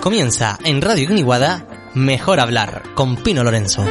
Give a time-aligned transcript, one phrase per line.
[0.00, 3.84] Comienza en Radio Guiniguada Mejor Hablar con Pino Lorenzo.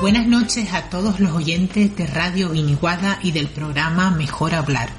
[0.00, 4.90] Buenas noches a todos los oyentes de Radio Guiniguada y del programa Mejor Hablar.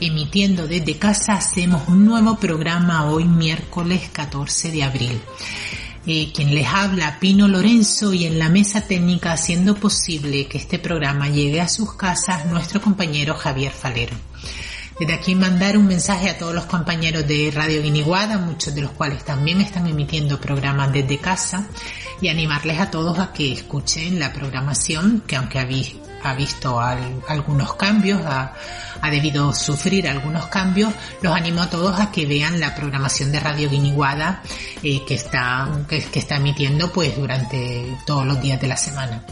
[0.00, 5.20] Emitiendo desde casa hacemos un nuevo programa hoy miércoles 14 de abril.
[6.08, 10.78] Eh, quien les habla, Pino Lorenzo, y en la mesa técnica haciendo posible que este
[10.78, 14.14] programa llegue a sus casas, nuestro compañero Javier Falero.
[15.00, 18.92] Desde aquí mandar un mensaje a todos los compañeros de Radio Guiniguada, muchos de los
[18.92, 21.66] cuales también están emitiendo programas desde casa,
[22.20, 25.58] y animarles a todos a que escuchen la programación, que aunque
[26.22, 28.52] ha visto algunos cambios, ha,
[29.10, 30.92] debido sufrir algunos cambios,
[31.22, 34.42] los animo a todos a que vean la programación de Radio Guiniguada
[34.82, 39.22] eh, que, está, que, está emitiendo pues durante todos los días de la semana.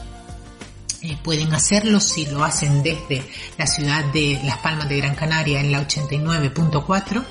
[1.03, 3.23] Eh, pueden hacerlo si lo hacen desde
[3.59, 7.25] la ciudad de Las Palmas de Gran Canaria en la 89.4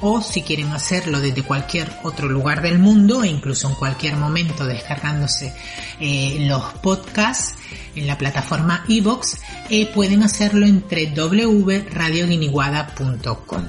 [0.00, 4.64] o si quieren hacerlo desde cualquier otro lugar del mundo e incluso en cualquier momento
[4.64, 5.54] descargándose
[6.00, 7.56] eh, los podcasts
[7.94, 9.36] en la plataforma iBox,
[9.68, 13.64] eh, pueden hacerlo entre www.radioguiniguada.com.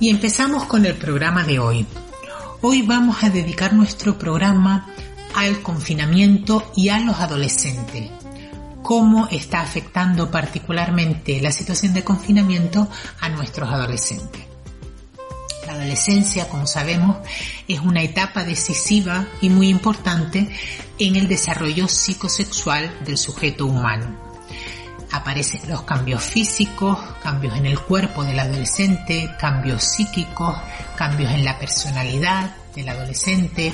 [0.00, 1.86] Y empezamos con el programa de hoy.
[2.60, 4.88] Hoy vamos a dedicar nuestro programa
[5.34, 8.10] al confinamiento y a los adolescentes.
[8.82, 12.88] Cómo está afectando particularmente la situación de confinamiento
[13.20, 14.51] a nuestros adolescentes.
[15.72, 17.16] La adolescencia, como sabemos,
[17.66, 20.46] es una etapa decisiva y muy importante
[20.98, 24.14] en el desarrollo psicosexual del sujeto humano.
[25.12, 30.54] Aparecen los cambios físicos, cambios en el cuerpo del adolescente, cambios psíquicos,
[30.94, 33.72] cambios en la personalidad del adolescente,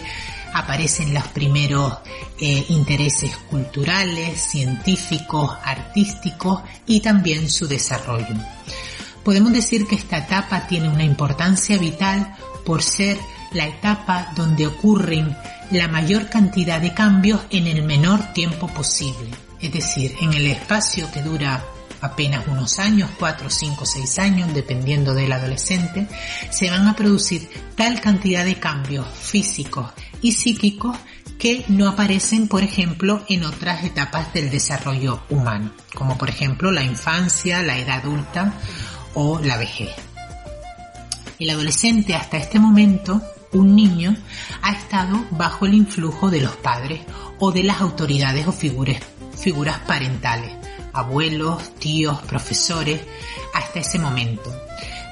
[0.54, 1.98] aparecen los primeros
[2.38, 8.36] eh, intereses culturales, científicos, artísticos y también su desarrollo
[9.24, 12.34] podemos decir que esta etapa tiene una importancia vital
[12.64, 13.18] por ser
[13.52, 15.36] la etapa donde ocurren
[15.70, 19.30] la mayor cantidad de cambios en el menor tiempo posible.
[19.60, 21.64] Es decir, en el espacio que dura
[22.00, 26.06] apenas unos años, 4, 5, 6 años, dependiendo del adolescente,
[26.50, 29.90] se van a producir tal cantidad de cambios físicos
[30.22, 30.96] y psíquicos
[31.38, 36.82] que no aparecen, por ejemplo, en otras etapas del desarrollo humano, como por ejemplo la
[36.82, 38.54] infancia, la edad adulta
[39.20, 39.90] o la vejez.
[41.40, 43.20] El adolescente hasta este momento,
[43.52, 44.16] un niño,
[44.62, 47.00] ha estado bajo el influjo de los padres
[47.40, 49.02] o de las autoridades o figuras,
[49.36, 50.52] figuras parentales,
[50.92, 53.00] abuelos, tíos, profesores,
[53.54, 54.54] hasta ese momento.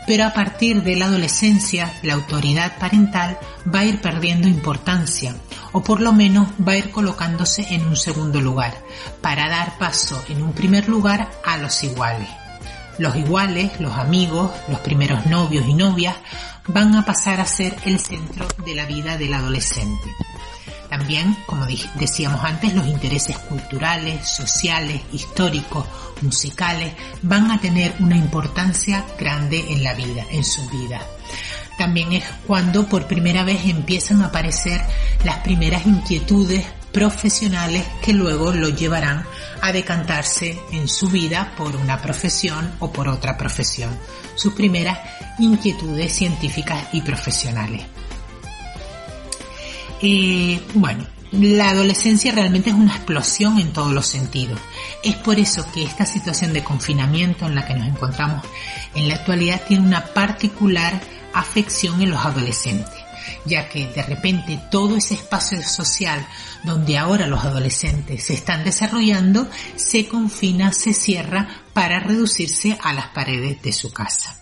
[0.06, 3.40] Pero a partir de la adolescencia, la autoridad parental
[3.74, 5.34] va a ir perdiendo importancia,
[5.72, 8.72] o por lo menos va a ir colocándose en un segundo lugar,
[9.20, 12.45] para dar paso en un primer lugar a los iguales.
[12.98, 16.16] Los iguales, los amigos, los primeros novios y novias
[16.68, 20.10] van a pasar a ser el centro de la vida del adolescente.
[20.88, 25.86] También, como decíamos antes, los intereses culturales, sociales, históricos,
[26.22, 31.00] musicales van a tener una importancia grande en la vida, en su vida.
[31.76, 34.80] También es cuando por primera vez empiezan a aparecer
[35.24, 36.64] las primeras inquietudes
[36.96, 39.22] profesionales que luego lo llevarán
[39.60, 43.90] a decantarse en su vida por una profesión o por otra profesión,
[44.34, 44.98] sus primeras
[45.38, 47.82] inquietudes científicas y profesionales.
[50.00, 54.58] Eh, bueno, la adolescencia realmente es una explosión en todos los sentidos.
[55.04, 58.42] Es por eso que esta situación de confinamiento en la que nos encontramos
[58.94, 60.98] en la actualidad tiene una particular
[61.34, 62.95] afección en los adolescentes
[63.46, 66.26] ya que de repente todo ese espacio social
[66.64, 73.08] donde ahora los adolescentes se están desarrollando se confina, se cierra para reducirse a las
[73.08, 74.36] paredes de su casa.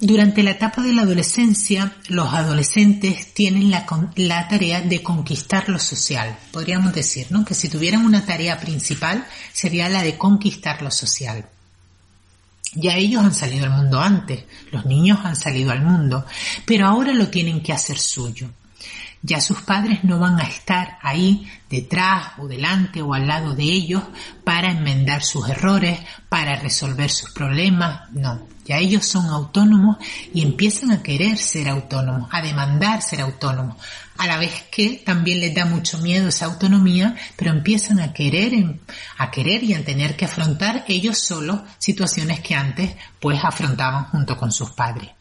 [0.00, 3.84] Durante la etapa de la adolescencia, los adolescentes tienen la,
[4.14, 6.38] la, tarea de conquistar lo social.
[6.52, 7.44] Podríamos decir, ¿no?
[7.44, 11.48] Que si tuvieran una tarea principal sería la de conquistar lo social.
[12.74, 16.26] Ya ellos han salido al mundo antes, los niños han salido al mundo,
[16.66, 18.50] pero ahora lo tienen que hacer suyo.
[19.22, 23.64] Ya sus padres no van a estar ahí detrás o delante o al lado de
[23.64, 24.02] ellos
[24.44, 28.46] para enmendar sus errores, para resolver sus problemas, no.
[28.68, 29.96] Ya ellos son autónomos
[30.34, 33.78] y empiezan a querer ser autónomos, a demandar ser autónomos,
[34.18, 38.52] a la vez que también les da mucho miedo esa autonomía, pero empiezan a querer,
[39.16, 44.36] a querer y a tener que afrontar ellos solos situaciones que antes pues afrontaban junto
[44.36, 45.12] con sus padres.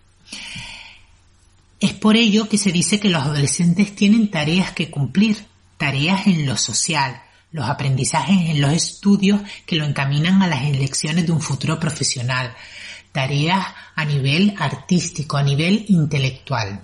[1.80, 5.46] Es por ello que se dice que los adolescentes tienen tareas que cumplir,
[5.78, 7.22] tareas en lo social,
[7.54, 12.54] los aprendizajes en los estudios que lo encaminan a las elecciones de un futuro profesional,
[13.18, 13.66] tareas
[13.96, 16.82] a nivel artístico, a nivel intelectual.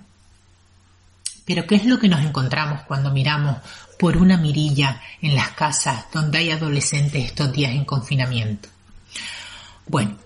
[1.45, 3.57] Pero ¿qué es lo que nos encontramos cuando miramos
[3.99, 8.67] por una mirilla en las casas donde hay adolescentes estos días en confinamiento?
[9.85, 10.17] Bueno,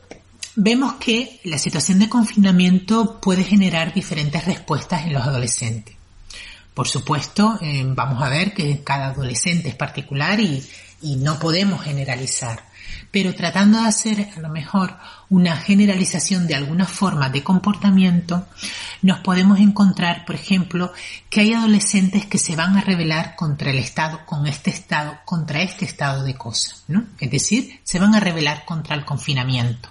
[0.55, 5.93] vemos que la situación de confinamiento puede generar diferentes respuestas en los adolescentes.
[6.73, 10.65] Por supuesto, eh, vamos a ver que cada adolescente es particular y,
[11.01, 12.63] y no podemos generalizar
[13.11, 14.97] pero tratando de hacer a lo mejor
[15.29, 18.47] una generalización de alguna forma de comportamiento,
[19.01, 20.91] nos podemos encontrar, por ejemplo,
[21.29, 25.61] que hay adolescentes que se van a rebelar contra el Estado, con este Estado, contra
[25.61, 27.05] este estado de cosas, ¿no?
[27.19, 29.89] Es decir, se van a rebelar contra el confinamiento.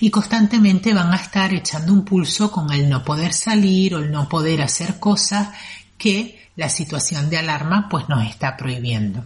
[0.00, 4.10] Y constantemente van a estar echando un pulso con el no poder salir o el
[4.10, 5.48] no poder hacer cosas
[5.98, 9.24] que la situación de alarma pues nos está prohibiendo.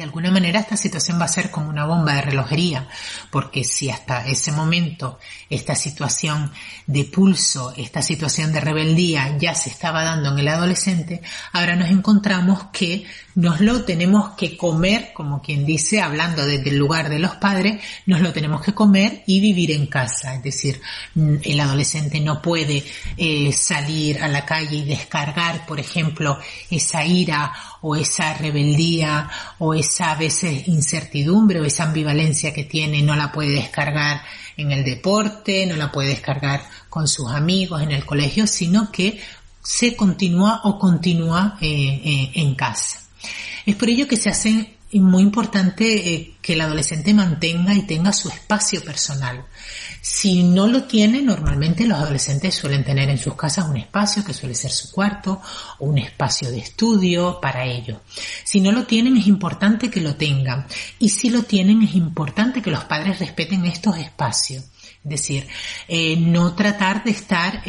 [0.00, 2.88] De alguna manera esta situación va a ser como una bomba de relojería,
[3.30, 5.18] porque si hasta ese momento
[5.50, 6.50] esta situación
[6.86, 11.20] de pulso, esta situación de rebeldía ya se estaba dando en el adolescente,
[11.52, 13.04] ahora nos encontramos que
[13.34, 17.82] nos lo tenemos que comer, como quien dice, hablando desde el lugar de los padres,
[18.06, 20.34] nos lo tenemos que comer y vivir en casa.
[20.34, 20.80] Es decir,
[21.14, 22.84] el adolescente no puede
[23.16, 26.38] eh, salir a la calle y descargar, por ejemplo,
[26.70, 29.28] esa ira o esa rebeldía
[29.58, 34.22] o esa a veces incertidumbre o esa ambivalencia que tiene, no la puede descargar
[34.56, 39.20] en el deporte, no la puede descargar con sus amigos en el colegio, sino que
[39.62, 43.00] se continúa o continúa eh, eh, en casa.
[43.66, 44.30] Es por ello que se
[44.90, 49.44] hace muy importante eh, que el adolescente mantenga y tenga su espacio personal.
[50.00, 54.34] Si no lo tiene, normalmente los adolescentes suelen tener en sus casas un espacio que
[54.34, 55.40] suele ser su cuarto
[55.78, 58.00] o un espacio de estudio para ello.
[58.44, 60.66] Si no lo tienen, es importante que lo tengan.
[60.98, 64.64] Y si lo tienen, es importante que los padres respeten estos espacios.
[65.04, 65.46] Es decir,
[65.86, 67.62] eh, no tratar de estar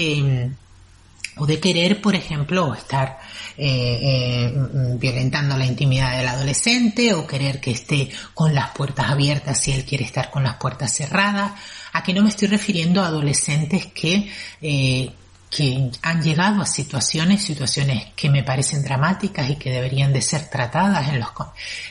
[1.37, 3.19] o de querer, por ejemplo, estar
[3.63, 4.53] eh, eh,
[4.97, 9.85] violentando la intimidad del adolescente o querer que esté con las puertas abiertas si él
[9.85, 11.51] quiere estar con las puertas cerradas.
[11.93, 14.31] Aquí no me estoy refiriendo a adolescentes que
[14.63, 15.11] eh,
[15.51, 20.49] que han llegado a situaciones, situaciones que me parecen dramáticas y que deberían de ser
[20.49, 21.27] tratadas en, los,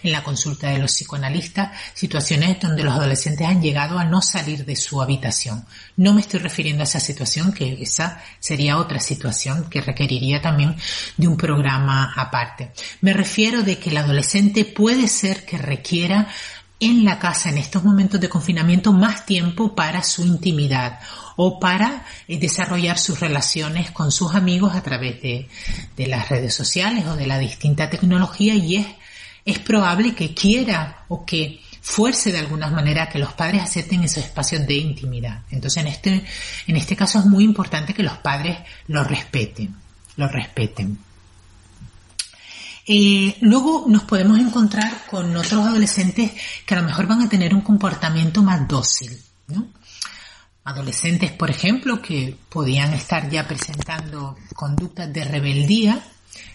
[0.02, 4.64] en la consulta de los psicoanalistas, situaciones donde los adolescentes han llegado a no salir
[4.64, 5.66] de su habitación.
[5.98, 10.74] No me estoy refiriendo a esa situación, que esa sería otra situación que requeriría también
[11.18, 12.72] de un programa aparte.
[13.02, 16.28] Me refiero de que el adolescente puede ser que requiera
[16.80, 20.98] en la casa en estos momentos de confinamiento más tiempo para su intimidad
[21.42, 25.48] o para eh, desarrollar sus relaciones con sus amigos a través de,
[25.96, 28.86] las redes sociales o de la distinta tecnología y es,
[29.46, 34.22] es probable que quiera o que fuerce de alguna manera que los padres acepten esos
[34.24, 35.44] espacios de intimidad.
[35.50, 36.24] Entonces en este,
[36.66, 39.74] en este caso es muy importante que los padres lo respeten,
[40.16, 40.98] lo respeten.
[42.86, 46.32] Eh, luego nos podemos encontrar con otros adolescentes
[46.66, 49.18] que a lo mejor van a tener un comportamiento más dócil.
[50.70, 56.02] Adolescentes, por ejemplo, que podían estar ya presentando conductas de rebeldía.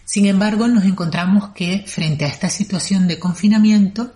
[0.04, 4.14] Sin embargo, nos encontramos que frente a esta situación de confinamiento,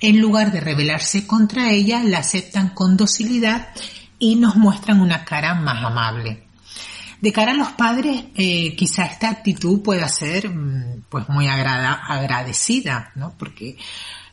[0.00, 3.68] en lugar de rebelarse contra ella, la aceptan con docilidad
[4.18, 6.44] y nos muestran una cara más amable.
[7.20, 13.10] De cara a los padres, eh, quizá esta actitud pueda ser mm, pues muy agradecida,
[13.16, 13.34] ¿no?
[13.36, 13.76] Porque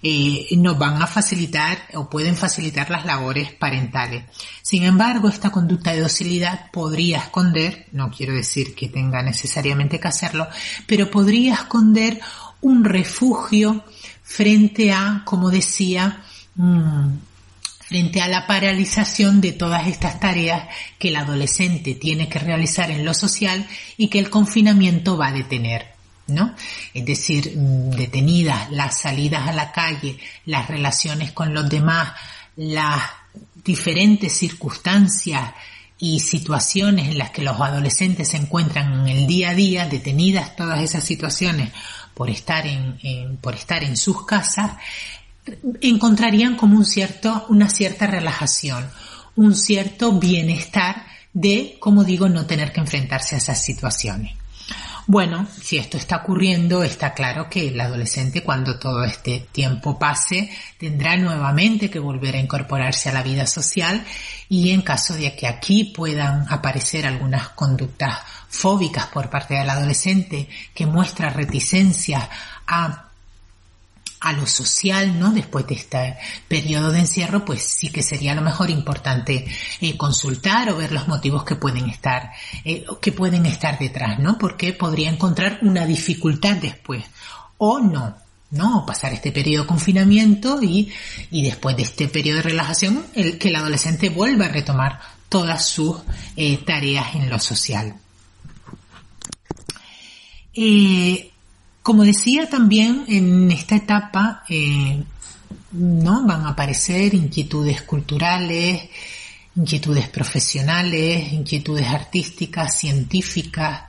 [0.01, 4.23] eh, nos van a facilitar o pueden facilitar las labores parentales.
[4.61, 10.07] Sin embargo, esta conducta de docilidad podría esconder, no quiero decir que tenga necesariamente que
[10.07, 10.47] hacerlo,
[10.87, 12.19] pero podría esconder
[12.61, 13.83] un refugio
[14.23, 16.23] frente a, como decía,
[16.55, 17.09] mm,
[17.87, 23.05] frente a la paralización de todas estas tareas que el adolescente tiene que realizar en
[23.05, 25.94] lo social y que el confinamiento va a detener.
[26.27, 26.55] ¿No?
[26.93, 32.13] Es decir, mm, detenidas las salidas a la calle, las relaciones con los demás,
[32.55, 33.01] las
[33.63, 35.53] diferentes circunstancias
[35.97, 40.55] y situaciones en las que los adolescentes se encuentran en el día a día, detenidas
[40.55, 41.71] todas esas situaciones
[42.13, 44.73] por estar en, por estar en sus casas,
[45.81, 48.89] encontrarían como un cierto, una cierta relajación,
[49.35, 54.35] un cierto bienestar de, como digo, no tener que enfrentarse a esas situaciones.
[55.07, 60.49] Bueno, si esto está ocurriendo, está claro que el adolescente cuando todo este tiempo pase
[60.79, 64.03] tendrá nuevamente que volver a incorporarse a la vida social
[64.49, 68.17] y en caso de que aquí puedan aparecer algunas conductas
[68.49, 72.27] fóbicas por parte del adolescente que muestra reticencia
[72.65, 73.04] a
[74.25, 75.31] a lo social, ¿no?
[75.31, 76.17] Después de este
[76.47, 79.45] periodo de encierro, pues sí que sería a lo mejor importante
[79.79, 82.31] eh, consultar o ver los motivos que pueden estar,
[82.63, 84.39] eh, que pueden estar detrás, ¿no?
[84.39, 87.05] Porque podría encontrar una dificultad después
[87.59, 88.15] o no,
[88.49, 88.83] ¿no?
[88.83, 90.91] Pasar este periodo de confinamiento y,
[91.29, 95.67] y después de este periodo de relajación, el, que el adolescente vuelva a retomar todas
[95.67, 95.97] sus
[96.35, 97.95] eh, tareas en lo social.
[101.85, 105.03] Como decía también en esta etapa, eh,
[105.73, 106.25] ¿no?
[106.25, 108.89] Van a aparecer inquietudes culturales,
[109.55, 113.83] inquietudes profesionales, inquietudes artísticas, científicas,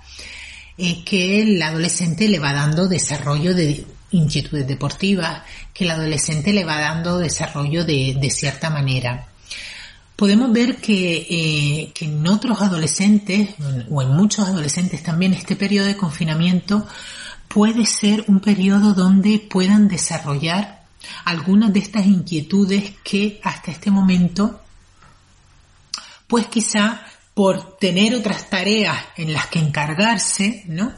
[0.76, 6.66] eh, que el adolescente le va dando desarrollo de inquietudes deportivas, que el adolescente le
[6.66, 9.26] va dando desarrollo de, cierta manera.
[10.16, 13.54] Podemos ver que, eh, que en otros adolescentes,
[13.88, 16.86] o en muchos adolescentes también, este periodo de confinamiento
[17.56, 20.84] puede ser un periodo donde puedan desarrollar
[21.24, 24.60] algunas de estas inquietudes que hasta este momento,
[26.26, 27.00] pues quizá
[27.32, 30.92] por tener otras tareas en las que encargarse, ¿no?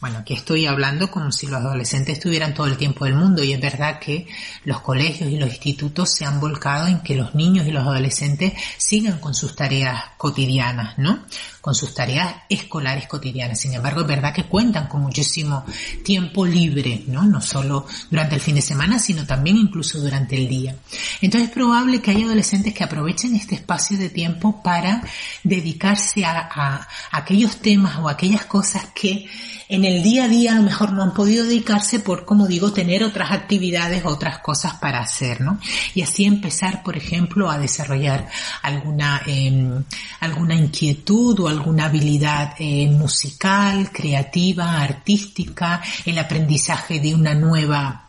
[0.00, 3.52] Bueno, aquí estoy hablando como si los adolescentes estuvieran todo el tiempo del mundo y
[3.52, 4.28] es verdad que
[4.64, 8.52] los colegios y los institutos se han volcado en que los niños y los adolescentes
[8.76, 11.24] sigan con sus tareas cotidianas, ¿no?
[11.60, 13.58] Con sus tareas escolares cotidianas.
[13.58, 15.64] Sin embargo, es verdad que cuentan con muchísimo
[16.04, 17.24] tiempo libre, ¿no?
[17.24, 20.76] No solo durante el fin de semana, sino también incluso durante el día.
[21.20, 25.02] Entonces es probable que haya adolescentes que aprovechen este espacio de tiempo para
[25.42, 29.26] dedicarse a, a aquellos temas o aquellas cosas que
[29.68, 32.72] en el día a día a lo mejor no han podido dedicarse por, como digo,
[32.72, 35.58] tener otras actividades, otras cosas para hacer, ¿no?
[35.94, 38.28] Y así empezar, por ejemplo, a desarrollar
[38.62, 39.84] alguna, em,
[40.20, 48.07] alguna inquietud o alguna habilidad eh, musical, creativa, artística, el aprendizaje de una nueva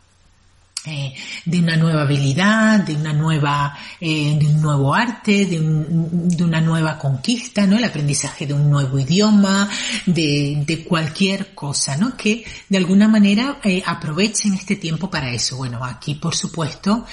[0.86, 6.42] eh, de una nueva habilidad, de una nueva, eh, de un nuevo arte, de, de,
[6.42, 7.78] una nueva conquista, ¿no?
[7.78, 9.70] El aprendizaje de un nuevo idioma,
[10.06, 12.16] de, de cualquier cosa, ¿no?
[12.16, 15.58] Que de alguna manera eh, aprovechen este tiempo para eso.
[15.58, 17.06] Bueno, aquí por supuesto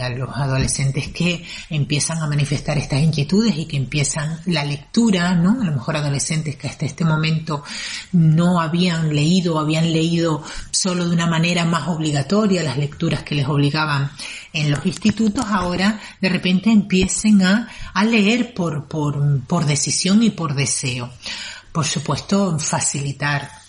[0.00, 5.62] a los adolescentes que empiezan a manifestar estas inquietudes y que empiezan la lectura, ¿no?
[5.62, 7.62] A lo mejor adolescentes que hasta este momento
[8.12, 10.42] no habían leído, habían leído
[10.72, 14.10] solo de una manera más obligatoria las lecturas que les obligaban
[14.52, 20.30] en los institutos, ahora de repente empiecen a, a leer por, por, por decisión y
[20.30, 21.10] por deseo.
[21.72, 23.59] Por supuesto, facilitar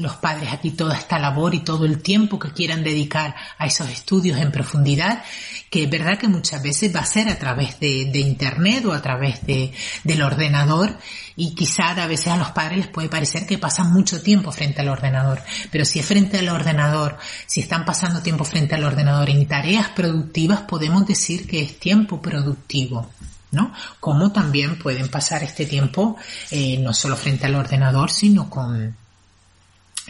[0.00, 3.88] los padres aquí toda esta labor y todo el tiempo que quieran dedicar a esos
[3.88, 5.22] estudios en profundidad,
[5.70, 9.02] que es verdad que muchas veces va a ser a través de, internet o a
[9.02, 9.72] través de,
[10.04, 10.96] del ordenador
[11.36, 14.80] y quizá a veces a los padres les puede parecer que pasan mucho tiempo frente
[14.80, 15.40] al ordenador,
[15.70, 17.16] pero si es frente al ordenador,
[17.46, 22.20] si están pasando tiempo frente al ordenador en tareas productivas, podemos decir que es tiempo
[22.20, 23.08] productivo.
[23.52, 23.72] ¿no?
[23.98, 26.16] Como también pueden pasar este tiempo
[26.52, 28.94] eh, no solo frente al ordenador, sino con,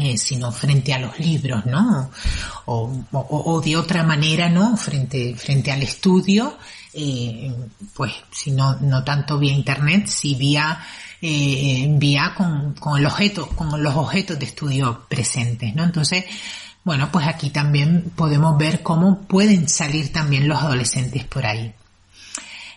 [0.00, 2.11] eh, sino frente a los libros, ¿no?
[2.64, 4.75] O, o, de otra manera, ¿no?
[4.76, 6.57] Frente, frente al estudio,
[6.95, 7.52] eh,
[7.92, 10.80] pues si no, no tanto vía internet, si vía,
[11.21, 13.02] eh, vía con, con
[13.57, 15.85] con los objetos de estudio presentes, ¿no?
[15.85, 16.25] Entonces,
[16.83, 21.75] bueno, pues aquí también podemos ver cómo pueden salir también los adolescentes por ahí.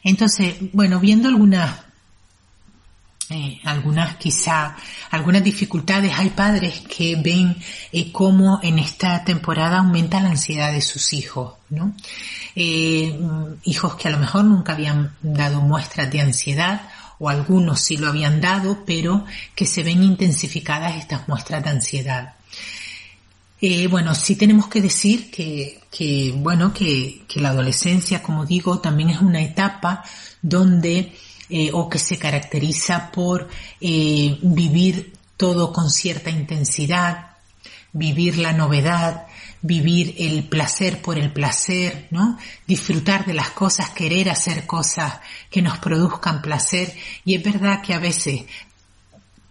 [0.04, 1.72] Entonces, bueno, viendo algunas
[3.34, 4.76] eh, algunas quizá,
[5.12, 6.14] algunas dificultades.
[6.18, 7.58] Hay padres que ven
[7.92, 11.56] eh, cómo en esta temporada aumenta la ansiedad de sus hijos.
[12.56, 13.20] Eh,
[13.64, 16.88] hijos que a lo mejor nunca habían dado muestras de ansiedad
[17.18, 19.26] o algunos sí lo habían dado, pero
[19.56, 22.36] que se ven intensificadas estas muestras de ansiedad.
[23.90, 29.42] bueno, sí tenemos que decir que, bueno, que la adolescencia, como digo, también es una
[29.42, 30.04] etapa
[30.42, 31.14] donde
[31.50, 33.50] eh, o que se caracteriza por
[33.82, 37.32] eh, vivir todo con cierta intensidad,
[37.92, 39.28] vivir la novedad,
[39.62, 42.38] vivir el placer por el placer, ¿no?
[42.68, 45.20] Disfrutar de las cosas, querer hacer cosas
[45.50, 46.94] que nos produzcan placer.
[47.24, 48.44] Y es verdad que a veces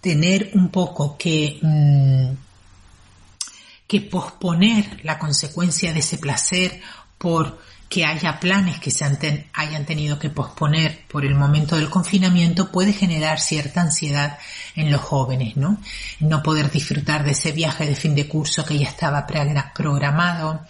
[0.01, 2.33] tener un poco que, mm,
[3.87, 6.81] que posponer la consecuencia de ese placer
[7.17, 7.59] por
[7.93, 9.05] que haya planes que se
[9.53, 14.39] hayan tenido que posponer por el momento del confinamiento puede generar cierta ansiedad
[14.75, 15.77] en los jóvenes, ¿no?
[16.21, 19.27] No poder disfrutar de ese viaje de fin de curso que ya estaba
[19.75, 20.63] programado,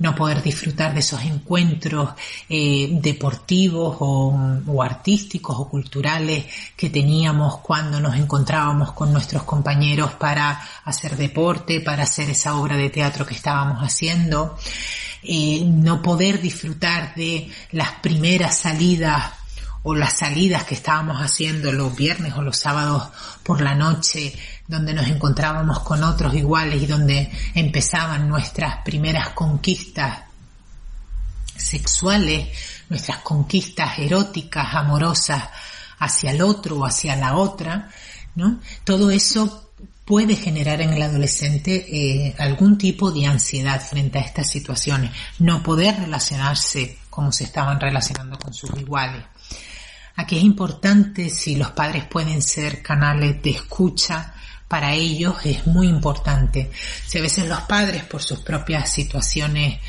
[0.00, 2.10] no poder disfrutar de esos encuentros
[2.46, 6.44] eh, deportivos o, o artísticos o culturales
[6.76, 12.76] que teníamos cuando nos encontrábamos con nuestros compañeros para hacer deporte, para hacer esa obra
[12.76, 14.58] de teatro que estábamos haciendo.
[15.22, 19.32] Eh, no poder disfrutar de las primeras salidas
[19.82, 23.08] o las salidas que estábamos haciendo los viernes o los sábados
[23.42, 24.34] por la noche,
[24.66, 30.24] donde nos encontrábamos con otros iguales y donde empezaban nuestras primeras conquistas
[31.56, 32.48] sexuales,
[32.88, 35.44] nuestras conquistas eróticas, amorosas
[35.98, 37.88] hacia el otro o hacia la otra,
[38.34, 38.60] ¿no?
[38.84, 39.65] Todo eso
[40.06, 45.10] puede generar en el adolescente eh, algún tipo de ansiedad frente a estas situaciones,
[45.40, 49.24] no poder relacionarse como se estaban relacionando con sus iguales.
[50.14, 54.32] Aquí es importante si los padres pueden ser canales de escucha
[54.68, 56.70] para ellos es muy importante.
[57.06, 59.80] Si a veces los padres por sus propias situaciones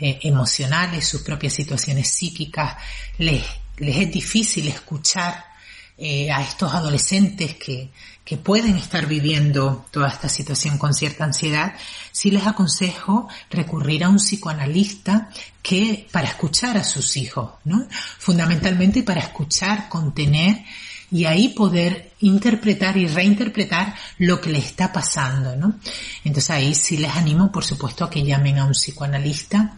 [0.00, 2.76] eh, emocionales, sus propias situaciones psíquicas,
[3.18, 3.44] les,
[3.76, 5.55] les es difícil escuchar
[5.98, 7.90] eh, a estos adolescentes que,
[8.26, 11.74] que pueden estar viviendo toda esta situación con cierta ansiedad,
[12.10, 15.30] sí les aconsejo recurrir a un psicoanalista
[15.62, 17.86] que para escuchar a sus hijos, ¿no?
[18.18, 20.64] Fundamentalmente para escuchar, contener
[21.10, 25.78] y ahí poder interpretar y reinterpretar lo que les está pasando, ¿no?
[26.24, 29.76] Entonces ahí sí les animo, por supuesto, a que llamen a un psicoanalista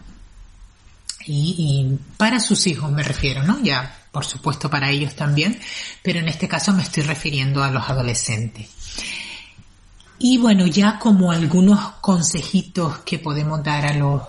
[1.25, 3.61] y, y para sus hijos me refiero, ¿no?
[3.61, 5.59] Ya por supuesto para ellos también,
[6.03, 8.69] pero en este caso me estoy refiriendo a los adolescentes.
[10.19, 14.21] Y bueno, ya como algunos consejitos que podemos dar a los,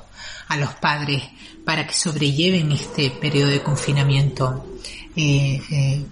[0.48, 1.24] a los padres
[1.64, 4.78] para que sobrelleven este periodo de confinamiento,
[5.16, 6.06] eh, eh,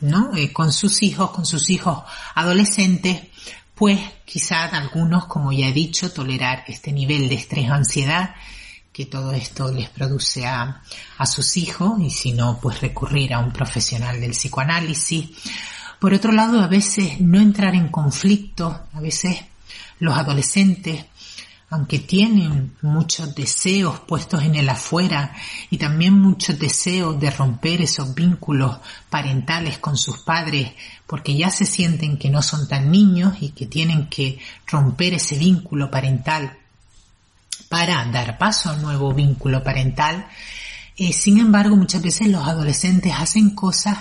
[0.00, 0.36] ¿no?
[0.36, 2.02] Eh, con sus hijos, con sus hijos
[2.34, 3.20] adolescentes,
[3.74, 8.34] pues quizás algunos, como ya he dicho, tolerar este nivel de estrés o ansiedad
[9.00, 10.82] que todo esto les produce a,
[11.16, 15.30] a sus hijos y si no, pues recurrir a un profesional del psicoanálisis.
[15.98, 19.38] Por otro lado, a veces no entrar en conflicto, a veces
[20.00, 21.06] los adolescentes,
[21.70, 25.34] aunque tienen muchos deseos puestos en el afuera
[25.70, 30.72] y también muchos deseos de romper esos vínculos parentales con sus padres,
[31.06, 35.38] porque ya se sienten que no son tan niños y que tienen que romper ese
[35.38, 36.59] vínculo parental
[37.70, 40.26] para dar paso al nuevo vínculo parental.
[40.96, 43.96] Eh, sin embargo, muchas veces los adolescentes hacen cosas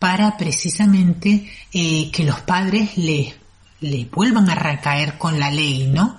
[0.00, 3.32] para precisamente eh, que los padres les,
[3.80, 6.18] les vuelvan a recaer con la ley, ¿no?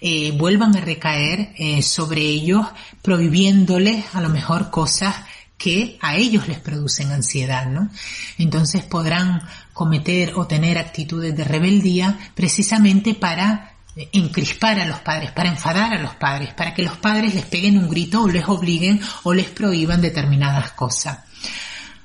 [0.00, 2.64] Eh, vuelvan a recaer sobre ellos
[3.02, 5.16] prohibiéndoles a lo mejor cosas
[5.58, 7.90] que a ellos les producen ansiedad, ¿no?
[8.38, 15.48] Entonces podrán cometer o tener actitudes de rebeldía precisamente para encrispar a los padres, para
[15.48, 19.00] enfadar a los padres, para que los padres les peguen un grito o les obliguen
[19.22, 21.18] o les prohíban determinadas cosas.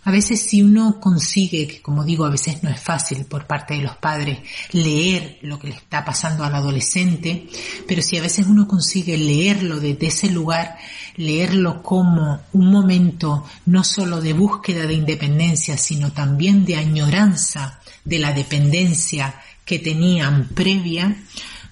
[0.03, 3.75] A veces si uno consigue, que como digo, a veces no es fácil por parte
[3.75, 4.39] de los padres
[4.71, 7.47] leer lo que le está pasando al adolescente,
[7.87, 10.75] pero si a veces uno consigue leerlo desde ese lugar,
[11.17, 18.17] leerlo como un momento no solo de búsqueda de independencia, sino también de añoranza de
[18.17, 21.15] la dependencia que tenían previa,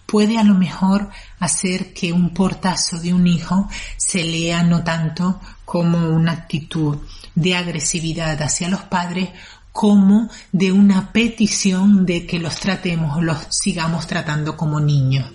[0.09, 5.39] puede a lo mejor hacer que un portazo de un hijo se lea no tanto
[5.65, 6.97] como una actitud
[7.35, 9.29] de agresividad hacia los padres
[9.71, 15.31] como de una petición de que los tratemos o los sigamos tratando como niños.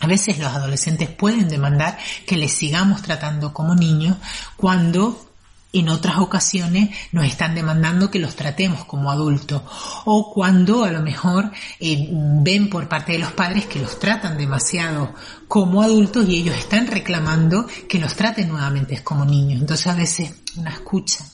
[0.00, 4.16] A veces los adolescentes pueden demandar que les sigamos tratando como niños
[4.56, 5.27] cuando
[5.72, 9.62] en otras ocasiones nos están demandando que los tratemos como adultos
[10.04, 14.38] o cuando a lo mejor eh, ven por parte de los padres que los tratan
[14.38, 15.14] demasiado
[15.46, 19.60] como adultos y ellos están reclamando que los traten nuevamente como niños.
[19.60, 21.24] Entonces a veces una escucha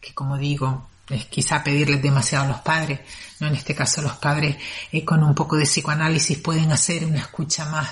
[0.00, 3.00] que como digo es quizá pedirles demasiado a los padres,
[3.40, 3.48] ¿no?
[3.48, 4.56] En este caso los padres
[4.92, 7.88] eh, con un poco de psicoanálisis pueden hacer una escucha más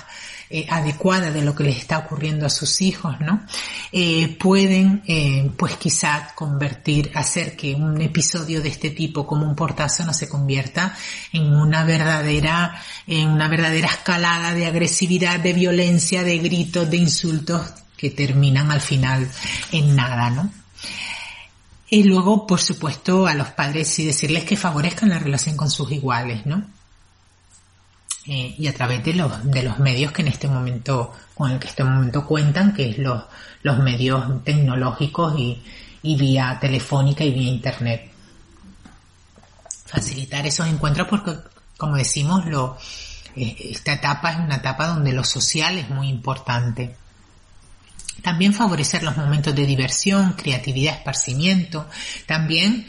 [0.51, 3.45] eh, adecuada de lo que les está ocurriendo a sus hijos, ¿no?
[3.91, 9.55] Eh, pueden, eh, pues quizá convertir, hacer que un episodio de este tipo como un
[9.55, 10.97] portazo no se convierta
[11.33, 17.61] en una verdadera, en una verdadera escalada de agresividad, de violencia, de gritos, de insultos
[17.95, 19.29] que terminan al final
[19.71, 20.51] en nada, ¿no?
[21.91, 25.91] Y luego, por supuesto, a los padres y decirles que favorezcan la relación con sus
[25.91, 26.78] iguales, ¿no?
[28.31, 31.57] Eh, y a través de los, de los medios que en este momento, con el
[31.57, 33.23] que este momento cuentan, que es los,
[33.63, 35.63] los medios tecnológicos y,
[36.03, 38.11] y vía telefónica y vía internet.
[39.83, 41.37] Facilitar esos encuentros porque,
[41.75, 42.77] como decimos, lo,
[43.35, 46.95] eh, esta etapa es una etapa donde lo social es muy importante.
[48.21, 51.87] También favorecer los momentos de diversión, creatividad, esparcimiento.
[52.27, 52.85] También,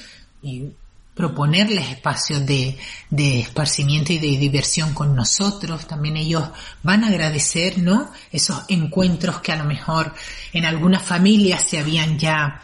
[1.21, 2.79] proponerles espacios de,
[3.11, 5.87] de, esparcimiento y de diversión con nosotros.
[5.87, 6.49] También ellos
[6.83, 8.11] van a agradecer, ¿no?
[8.33, 10.15] Esos encuentros que a lo mejor
[10.55, 12.63] en algunas familias se habían ya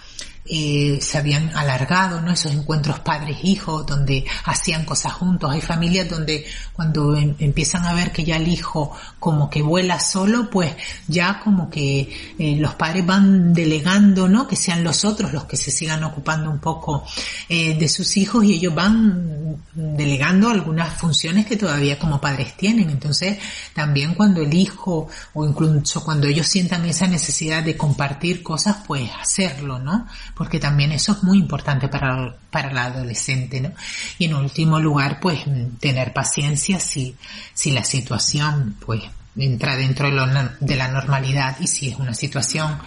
[0.48, 2.32] eh, se habían alargado, ¿no?
[2.32, 5.50] Esos encuentros padres-hijos donde hacían cosas juntos.
[5.50, 10.00] Hay familias donde cuando em, empiezan a ver que ya el hijo como que vuela
[10.00, 10.74] solo, pues
[11.08, 14.46] ya como que eh, los padres van delegando, ¿no?
[14.46, 17.04] Que sean los otros los que se sigan ocupando un poco
[17.48, 22.90] eh, de sus hijos y ellos van delegando algunas funciones que todavía como padres tienen.
[22.90, 23.38] Entonces,
[23.74, 29.10] también cuando el hijo o incluso cuando ellos sientan esa necesidad de compartir cosas, pues
[29.20, 30.06] hacerlo, ¿no?
[30.36, 33.72] Porque también eso es muy importante para, para la adolescente, ¿no?
[34.18, 35.40] Y en último lugar, pues
[35.80, 37.16] tener paciencia si,
[37.54, 39.02] si la situación, pues,
[39.34, 42.78] entra dentro de, de la normalidad y si es una situación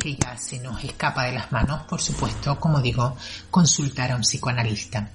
[0.00, 3.16] que ya se nos escapa de las manos, por supuesto, como digo,
[3.50, 5.08] consultar a un psicoanalista.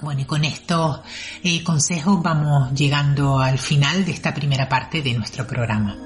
[0.00, 1.00] Bueno, y con estos
[1.44, 5.96] eh, consejos vamos llegando al final de esta primera parte de nuestro programa.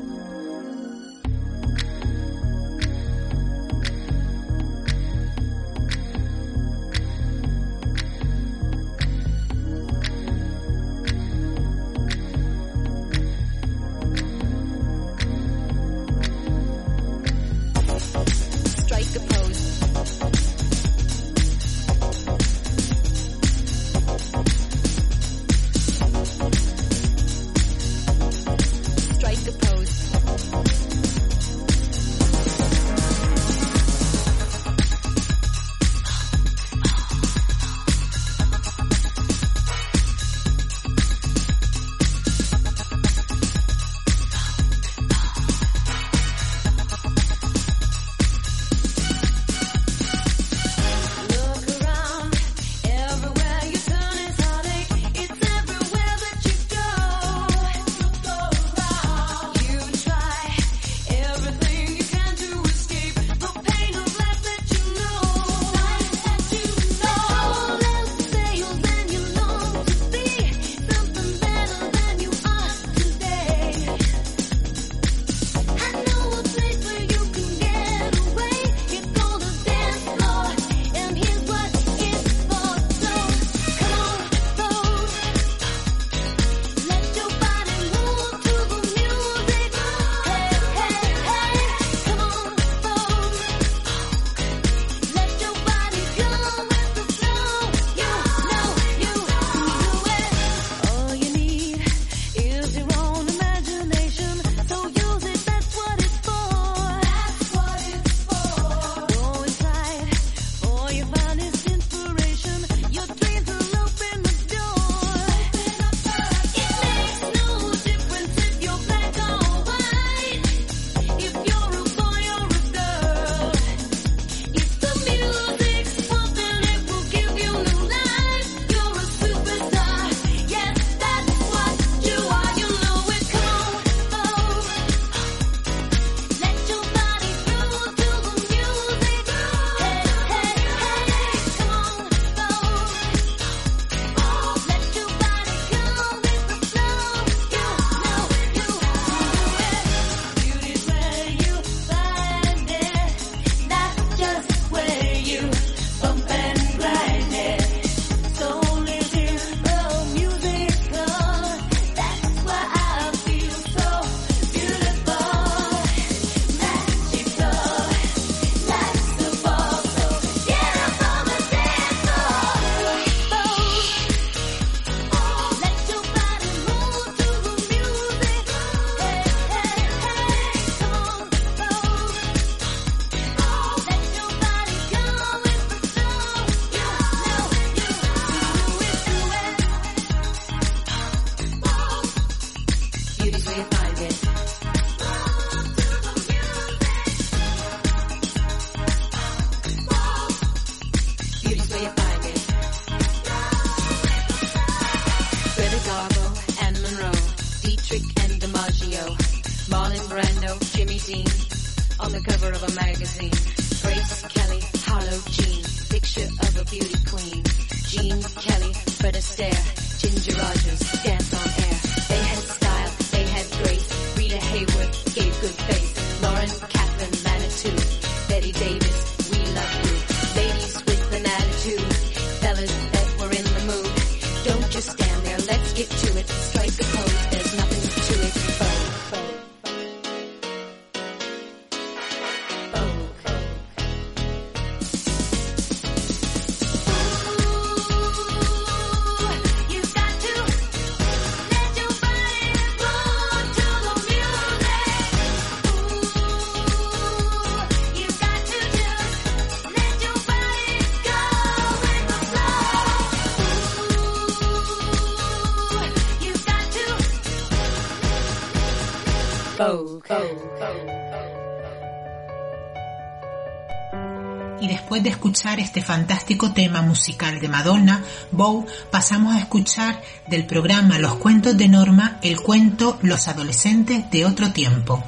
[274.97, 280.99] Después de escuchar este fantástico tema musical de Madonna, Bow, pasamos a escuchar del programa
[280.99, 285.05] Los Cuentos de Norma el cuento Los Adolescentes de Otro Tiempo.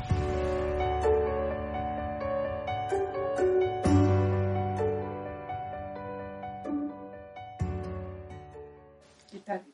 [9.30, 9.64] ¿Qué tal?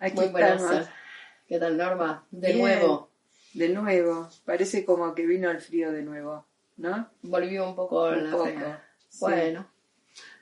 [0.00, 0.62] Aquí Muy buenas.
[0.62, 0.88] estamos.
[1.48, 2.26] ¿Qué tal, Norma?
[2.30, 2.58] De Bien.
[2.60, 3.10] nuevo.
[3.54, 4.28] De nuevo.
[4.44, 6.46] Parece como que vino el frío de nuevo,
[6.76, 7.08] ¿no?
[7.22, 8.85] Volvió un poco Un la poco, fea.
[9.20, 9.66] Bueno,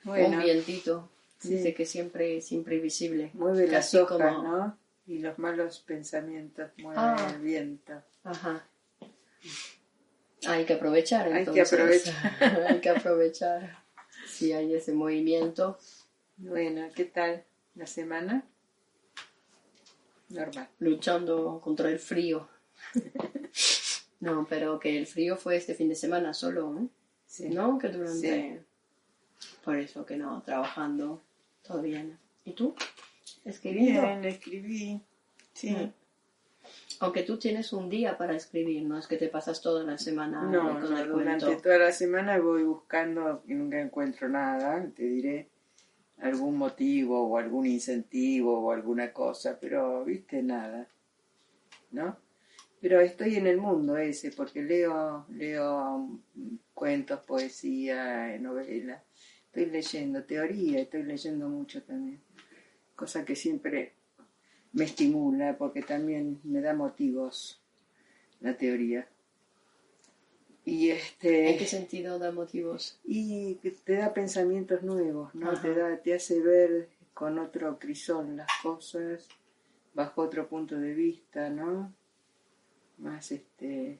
[0.03, 1.09] Bueno, un vientito.
[1.43, 3.29] Dice que siempre es imprevisible.
[3.33, 4.77] mueve las Casi hojas, como- ¿no?
[5.07, 7.31] Y los malos pensamientos mueven Ah.
[7.35, 8.01] el viento.
[8.23, 8.65] Ajá.
[10.47, 11.73] Hay que aprovechar, Hay que entonces.
[11.73, 12.15] aprovechar.
[12.71, 13.83] hay que aprovechar.
[14.27, 15.77] Si hay ese movimiento.
[16.37, 17.43] Bueno, ¿qué tal
[17.75, 18.43] la semana?
[20.29, 20.67] Normal.
[20.79, 22.47] luchando contra el frío.
[24.21, 26.87] No, pero que el frío fue este fin de semana solo, ¿eh?
[27.35, 27.49] Sí.
[27.49, 27.77] ¿No?
[27.77, 28.13] Que durante...
[28.13, 28.59] Sí.
[29.65, 31.21] Por eso que no, trabajando,
[31.67, 32.17] todo bien.
[32.45, 32.73] ¿Y tú?
[33.43, 34.03] ¿Escribiendo?
[34.03, 35.01] Bien, escribí.
[35.51, 35.71] Sí.
[35.71, 35.91] Mm.
[37.01, 40.43] Aunque tú tienes un día para escribir, no es que te pasas toda la semana
[40.43, 41.61] No, con no, el durante cuento.
[41.61, 45.49] toda la semana voy buscando y nunca encuentro nada, te diré
[46.19, 50.87] algún motivo o algún incentivo o alguna cosa, pero viste nada,
[51.91, 52.15] ¿no?
[52.85, 56.19] Pero estoy en el mundo ese porque leo, leo
[56.75, 59.01] cuentos, poesía, novela,
[59.47, 62.21] estoy leyendo teoría, estoy leyendo mucho también,
[62.95, 63.93] cosa que siempre
[64.71, 67.59] me estimula porque también me da motivos
[68.39, 69.07] la teoría.
[70.63, 72.99] Y este ¿En qué sentido da motivos?
[73.03, 75.49] y te da pensamientos nuevos, ¿no?
[75.49, 75.59] Ajá.
[75.59, 79.27] Te da, te hace ver con otro crisol las cosas,
[79.95, 81.91] bajo otro punto de vista, ¿no?
[82.97, 83.99] Más este,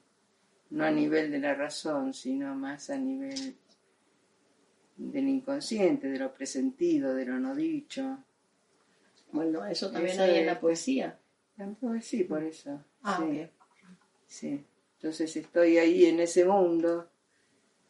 [0.69, 3.55] no a nivel de la razón, sino más a nivel
[4.97, 8.23] del inconsciente, de lo presentido, de lo no dicho.
[9.31, 11.19] Bueno, eso también Eso hay en la poesía.
[11.79, 12.84] Pues sí, por eso.
[13.01, 13.47] Ah, sí.
[14.27, 17.10] Sí, entonces estoy ahí en ese mundo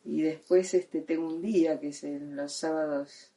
[0.03, 3.31] y después este tengo un día que es en los sábados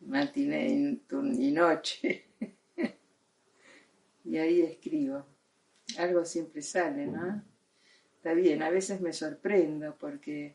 [0.00, 0.98] matiné
[1.38, 2.24] y noche
[4.24, 5.31] y ahí escribo.
[5.98, 7.42] Algo siempre sale, ¿no?
[8.16, 10.54] Está bien, a veces me sorprendo porque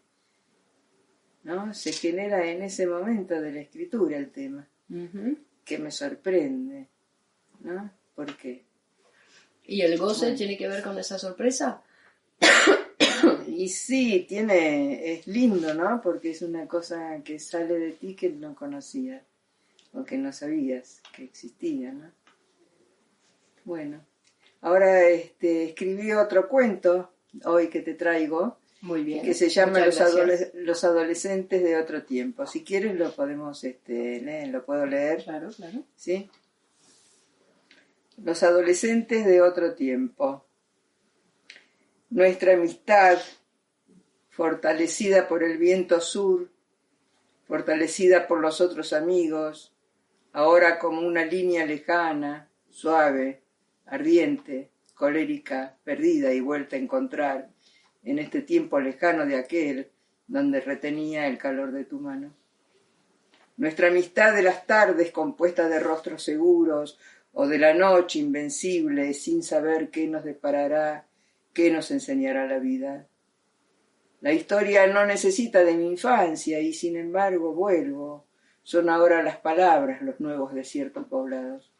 [1.44, 1.74] ¿no?
[1.74, 4.68] se genera en ese momento de la escritura el tema,
[5.66, 6.88] que me sorprende,
[7.60, 7.92] ¿no?
[8.16, 8.66] ¿Por qué?
[9.66, 10.38] ¿Y el goce Bueno.
[10.38, 11.84] tiene que ver con esa sorpresa?
[13.48, 16.00] Y sí, tiene, es lindo, ¿no?
[16.02, 19.24] Porque es una cosa que sale de ti que no conocías
[19.94, 22.12] o que no sabías que existía, ¿no?
[23.66, 24.06] Bueno,
[24.62, 27.12] ahora este, escribí otro cuento
[27.46, 29.24] hoy que te traigo Muy bien.
[29.24, 32.46] que se llama los adolescentes de otro tiempo.
[32.46, 35.24] Si quieres lo podemos este, leer, lo puedo leer.
[35.24, 35.84] Claro, claro.
[35.96, 36.30] ¿sí?
[38.24, 40.46] Los adolescentes de otro tiempo.
[42.10, 43.18] Nuestra amistad,
[44.30, 46.50] fortalecida por el viento sur,
[47.48, 49.74] fortalecida por los otros amigos,
[50.34, 53.42] ahora como una línea lejana, suave,
[53.88, 57.50] ardiente, colérica, perdida y vuelta a encontrar
[58.04, 59.92] en este tiempo lejano de aquel
[60.28, 62.34] donde retenía el calor de tu mano.
[63.58, 67.00] Nuestra amistad de las tardes compuesta de rostros seguros
[67.34, 71.08] o de la noche invencible sin saber qué nos deparará,
[71.54, 73.08] qué nos enseñará la vida.
[74.22, 78.26] La historia no necesita de mi infancia y sin embargo vuelvo.
[78.64, 81.72] Son ahora las palabras los nuevos desiertos poblados.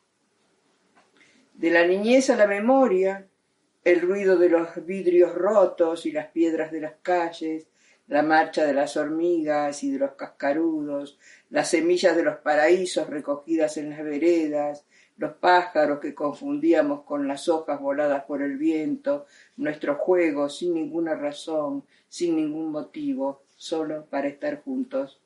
[1.58, 3.28] De la niñez a la memoria,
[3.84, 7.66] el ruido de los vidrios rotos y las piedras de las calles,
[8.06, 11.18] la marcha de las hormigas y de los cascarudos,
[11.50, 14.86] las semillas de los paraísos recogidas en las veredas,
[15.18, 21.16] los pájaros que confundíamos con las hojas voladas por el viento, nuestro juego sin ninguna
[21.16, 25.20] razón, sin ningún motivo, solo para estar juntos.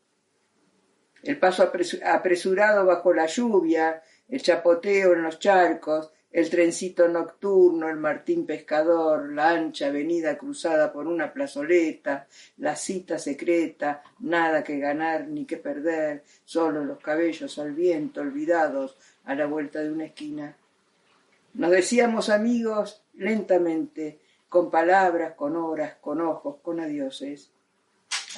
[1.24, 1.70] El paso
[2.06, 9.34] apresurado bajo la lluvia, el chapoteo en los charcos, el trencito nocturno, el Martín Pescador,
[9.34, 15.58] la ancha avenida cruzada por una plazoleta, la cita secreta, nada que ganar ni que
[15.58, 20.56] perder, solo los cabellos al viento, olvidados a la vuelta de una esquina.
[21.54, 27.52] Nos decíamos amigos lentamente, con palabras, con horas, con ojos, con adioses.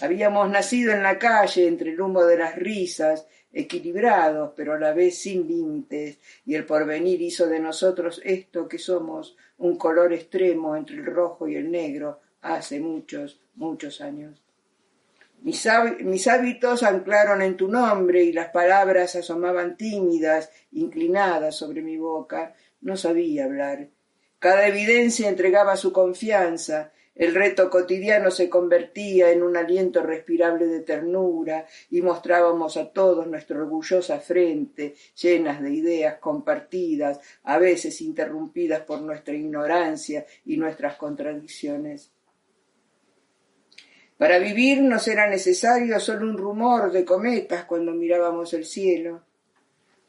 [0.01, 4.93] Habíamos nacido en la calle entre el humo de las risas, equilibrados, pero a la
[4.93, 10.75] vez sin límites, y el porvenir hizo de nosotros esto que somos, un color extremo
[10.75, 14.43] entre el rojo y el negro, hace muchos, muchos años.
[15.43, 15.67] Mis,
[16.27, 22.55] hábitos anclaron en tu nombre y las palabras asomaban tímidas, inclinadas sobre mi boca.
[22.79, 23.89] No sabía hablar.
[24.39, 30.79] Cada evidencia entregaba su confianza, el reto cotidiano se convertía en un aliento respirable de
[30.79, 38.81] ternura y mostrábamos a todos nuestra orgullosa frente, llenas de ideas compartidas, a veces interrumpidas
[38.81, 42.11] por nuestra ignorancia y nuestras contradicciones.
[44.17, 49.23] Para vivir nos era necesario solo un rumor de cometas cuando mirábamos el cielo.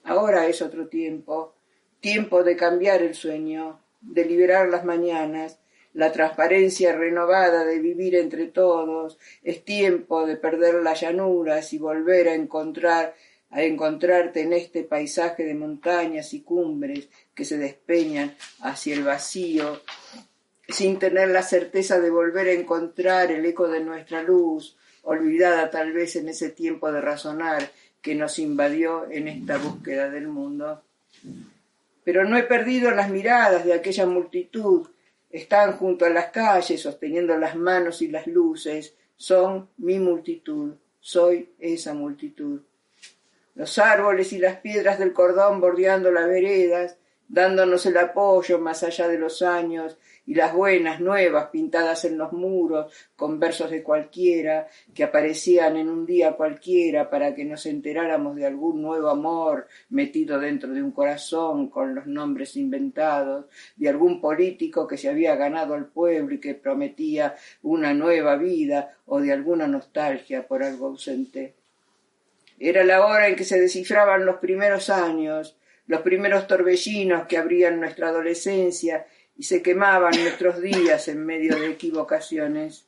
[0.05, 1.55] Ahora es otro tiempo,
[2.01, 5.59] tiempo de cambiar el sueño, de liberar las mañanas,
[5.95, 12.29] la transparencia renovada de vivir entre todos, es tiempo de perder las llanuras y volver
[12.29, 13.15] a encontrar
[13.51, 19.81] a encontrarte en este paisaje de montañas y cumbres que se despeñan hacia el vacío,
[20.69, 25.93] sin tener la certeza de volver a encontrar el eco de nuestra luz, olvidada tal
[25.93, 27.71] vez en ese tiempo de razonar
[28.03, 30.83] que nos invadió en esta búsqueda del mundo.
[32.03, 34.89] Pero no he perdido las miradas de aquella multitud
[35.35, 38.95] están junto a las calles sosteniendo las manos y las luces.
[39.17, 40.75] Son mi multitud.
[41.01, 42.61] Soy esa multitud.
[43.57, 49.09] Los árboles y las piedras del cordón bordeando las veredas, dándonos el apoyo más allá
[49.09, 54.69] de los años, y las buenas nuevas pintadas en los muros con versos de cualquiera
[54.95, 60.39] que aparecían en un día cualquiera para que nos enteráramos de algún nuevo amor metido
[60.39, 65.75] dentro de un corazón con los nombres inventados, de algún político que se había ganado
[65.75, 71.55] al pueblo y que prometía una nueva vida o de alguna nostalgia por algo ausente.
[72.59, 77.81] Era la hora en que se descifraban los primeros años, los primeros torbellinos que abrían
[77.81, 79.05] nuestra adolescencia
[79.37, 82.87] y se quemaban nuestros días en medio de equivocaciones.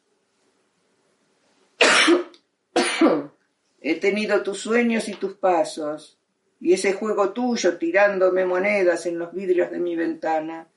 [3.80, 6.18] He tenido tus sueños y tus pasos,
[6.60, 10.68] y ese juego tuyo tirándome monedas en los vidrios de mi ventana.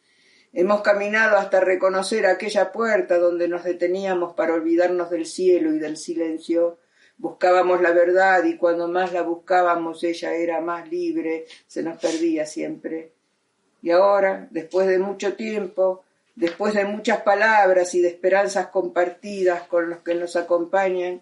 [0.51, 5.95] Hemos caminado hasta reconocer aquella puerta donde nos deteníamos para olvidarnos del cielo y del
[5.95, 6.79] silencio.
[7.17, 12.47] Buscábamos la verdad y cuando más la buscábamos ella era más libre, se nos perdía
[12.47, 13.13] siempre.
[13.81, 16.03] Y ahora, después de mucho tiempo,
[16.35, 21.21] después de muchas palabras y de esperanzas compartidas con los que nos acompañan,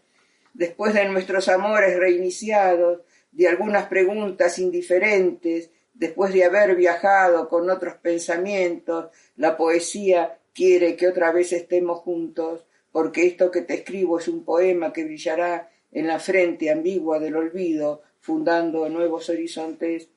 [0.54, 7.96] después de nuestros amores reiniciados, de algunas preguntas indiferentes, después de haber viajado con otros
[7.96, 14.28] pensamientos, la poesía quiere que otra vez estemos juntos, porque esto que te escribo es
[14.28, 20.10] un poema que brillará en la frente ambigua del olvido, fundando nuevos horizontes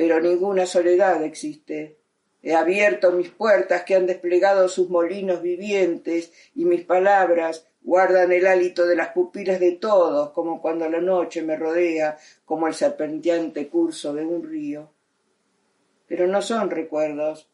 [0.00, 1.98] pero ninguna soledad existe.
[2.42, 8.46] He abierto mis puertas que han desplegado sus molinos vivientes y mis palabras guardan el
[8.46, 13.68] hálito de las pupilas de todos, como cuando la noche me rodea, como el serpenteante
[13.68, 14.90] curso de un río.
[16.08, 17.50] Pero no son recuerdos,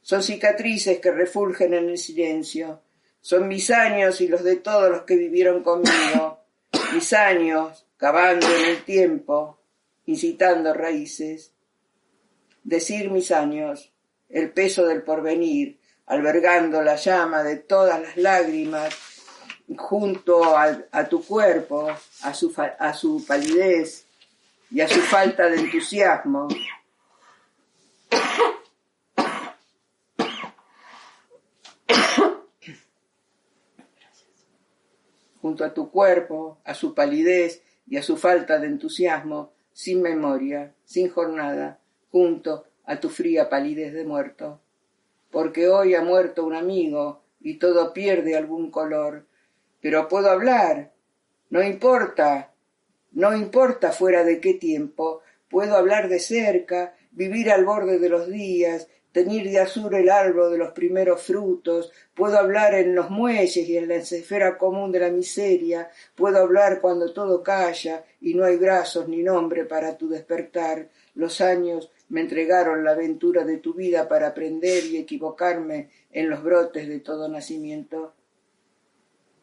[0.00, 2.80] son cicatrices que refulgen en el silencio,
[3.20, 6.38] son mis años y los de todos los que vivieron conmigo,
[6.94, 9.58] mis años cavando en el tiempo,
[10.06, 11.54] incitando raíces
[12.68, 13.90] decir mis años,
[14.28, 18.94] el peso del porvenir, albergando la llama de todas las lágrimas
[19.74, 21.88] junto a, tu cuerpo,
[22.22, 24.06] a su, a su palidez
[24.70, 26.48] y a su falta de entusiasmo.
[35.40, 40.74] junto a tu cuerpo, a su palidez y a su falta de entusiasmo, sin memoria,
[40.84, 41.78] sin jornada,
[42.10, 44.60] junto a tu fría palidez de muerto.
[45.30, 49.26] porque hoy ha muerto un amigo y todo pierde algún color.
[49.82, 50.92] Pero puedo hablar,
[51.50, 52.52] no importa,
[53.12, 58.28] no importa fuera de qué tiempo, puedo hablar de cerca, vivir al borde de los
[58.28, 63.56] días, teñir de azul el árbol de los primeros frutos, puedo hablar en los muelles
[63.56, 68.44] y en la esfera común de la miseria, puedo hablar cuando todo calla y no
[68.44, 70.88] hay brazos ni nombre para tu despertar.
[71.14, 76.42] Los años me entregaron la aventura de tu vida para aprender y equivocarme en los
[76.42, 78.14] brotes de todo nacimiento.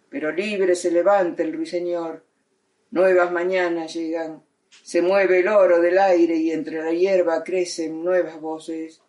[0.10, 2.24] Pero libre se levanta el ruiseñor,
[2.92, 4.44] nuevas mañanas llegan,
[4.84, 9.02] se mueve el oro del aire y entre la hierba crecen nuevas voces.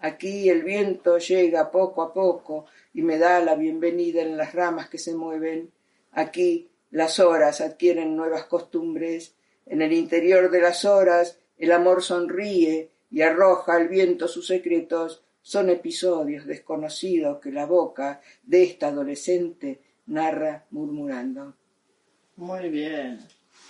[0.00, 4.88] Aquí el viento llega poco a poco y me da la bienvenida en las ramas
[4.88, 5.70] que se mueven.
[6.10, 9.34] Aquí las horas adquieren nuevas costumbres.
[9.64, 15.22] En el interior de las horas el amor sonríe y arroja al viento sus secretos.
[15.42, 21.54] Son episodios desconocidos que la boca de esta adolescente narra murmurando.
[22.36, 23.18] Muy bien.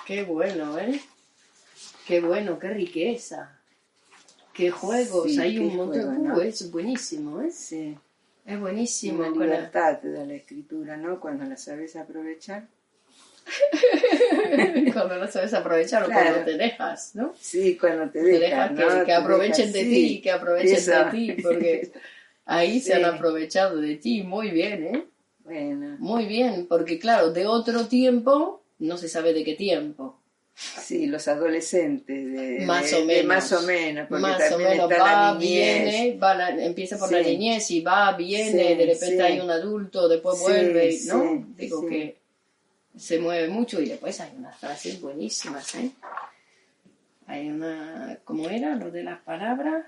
[0.07, 1.01] Qué bueno, ¿eh?
[2.07, 3.59] Qué bueno, qué riqueza.
[4.53, 5.31] Qué juegos.
[5.33, 6.03] Sí, Hay un montón.
[6.17, 6.37] juego, ¿no?
[6.37, 7.51] Uh, es buenísimo, ¿eh?
[7.51, 7.97] Sí,
[8.45, 9.21] Es buenísimo.
[9.21, 11.19] una la- libertad te da la escritura, ¿no?
[11.21, 12.69] Cuando la sabes aprovechar.
[14.93, 16.27] cuando no sabes aprovechar o Claro.
[16.31, 17.35] cuando te dejas, ¿no?
[17.41, 19.01] Sí, cuando te Te dejas, dejas que, ¿no?
[19.01, 19.91] que Te aprovechen dejas, de sí.
[19.91, 20.91] ti, que aprovechen Eso.
[20.93, 21.93] de ti, porque
[22.47, 23.07] ahí se han Sí.
[23.07, 24.23] aprovechado de ti.
[24.23, 25.05] Muy bien, ¿eh?
[25.45, 30.19] Bueno, Muy bien, porque claro, de otro tiempo, no se sabe de qué tiempo.
[30.55, 33.27] sí, los adolescentes de, Más de- o de menos.
[33.27, 35.85] más o menos, porque Más o también menos está va, la niñez.
[35.85, 37.31] viene, va la- empieza por la Sí.
[37.31, 39.21] niñez y va, viene, Sí, de repente sí.
[39.21, 41.47] hay un adulto, después Sí, vuelve, sí, ¿no?
[41.57, 41.87] Digo sí.
[41.89, 42.17] que
[42.97, 45.91] se mueve mucho y después hay unas frases buenísimas, ¿eh?
[47.27, 48.75] Hay una, ¿cómo era?
[48.77, 49.87] Lo de las palabras.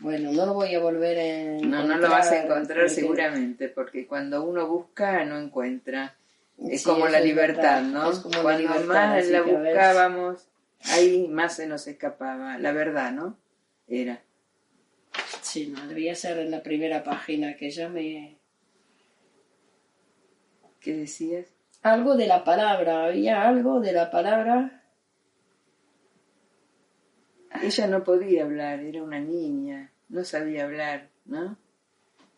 [0.00, 3.68] Bueno, no lo voy a volver a No, no lo vas a encontrar, porque- seguramente,
[3.68, 6.14] porque cuando uno busca no encuentra.
[6.68, 8.10] Es Sí, como la libertad, ¿no?
[8.22, 10.48] como Cuando libertad, más la buscábamos,
[10.84, 12.58] ahí más se nos escapaba.
[12.58, 13.36] La verdad, ¿no?
[13.86, 14.20] Era.
[15.42, 18.37] Sí, no, debía ser en la primera página que ya me...
[20.80, 21.46] ¿Qué decías?
[21.82, 24.82] Algo de la palabra, había algo de la palabra.
[27.62, 31.56] Ella no podía hablar, era una niña, no sabía hablar, ¿no?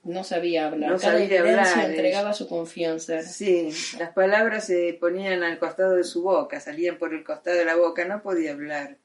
[0.03, 0.93] No sabía hablar.
[0.93, 3.22] No Cada sabía hablar, entregaba su confianza.
[3.22, 7.66] Sí, las palabras se ponían al costado de su boca, salían por el costado de
[7.66, 8.97] la boca, no podía hablar.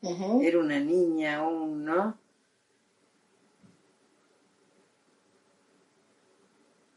[0.41, 2.17] Era una niña aún, ¿no?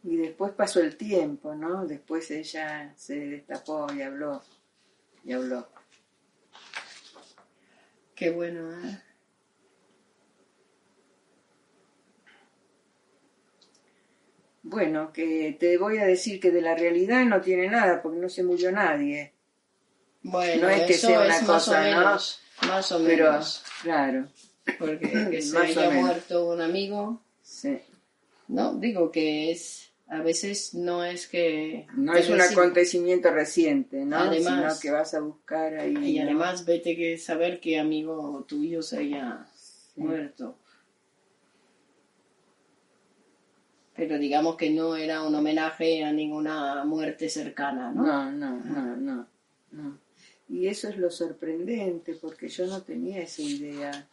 [0.08, 1.86] Y después pasó el tiempo, ¿no?
[1.86, 4.42] Después ella se destapó y habló,
[5.22, 5.68] y habló.
[8.14, 9.02] Qué bueno, ¿eh?
[14.62, 18.28] Bueno, que te voy a decir que de la realidad no tiene nada, porque no
[18.28, 19.32] se murió nadie.
[20.22, 21.96] Bueno, No es que eso sea una es más cosa, o ¿no?
[21.98, 22.40] menos.
[22.66, 23.64] Más o Pero, menos.
[23.82, 24.28] claro,
[24.78, 24.98] Porque
[25.30, 27.78] que se Más o haya muerto un amigo, sí.
[28.48, 29.87] no, digo que es.
[30.10, 31.86] A veces no es que.
[31.94, 34.16] No es un acontecimiento reciente, ¿no?
[34.16, 35.96] Además- Sino que vas a buscar ahí.
[35.96, 36.24] Y ¿no?
[36.24, 39.46] además, vete que saber qué amigo tuyo se haya
[39.96, 40.56] muerto.
[43.94, 48.04] Pero digamos que no era un homenaje a ninguna muerte cercana, ¿no?
[48.06, 49.26] No, no, no, no,
[49.72, 49.98] no.
[50.48, 54.08] Y eso es lo sorprendente, porque yo no tenía esa idea.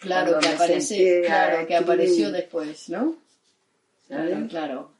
[0.00, 1.82] Claro Cuando que aparece, claro que escribir.
[1.82, 3.16] apareció después, ¿no?
[4.48, 4.93] Claro.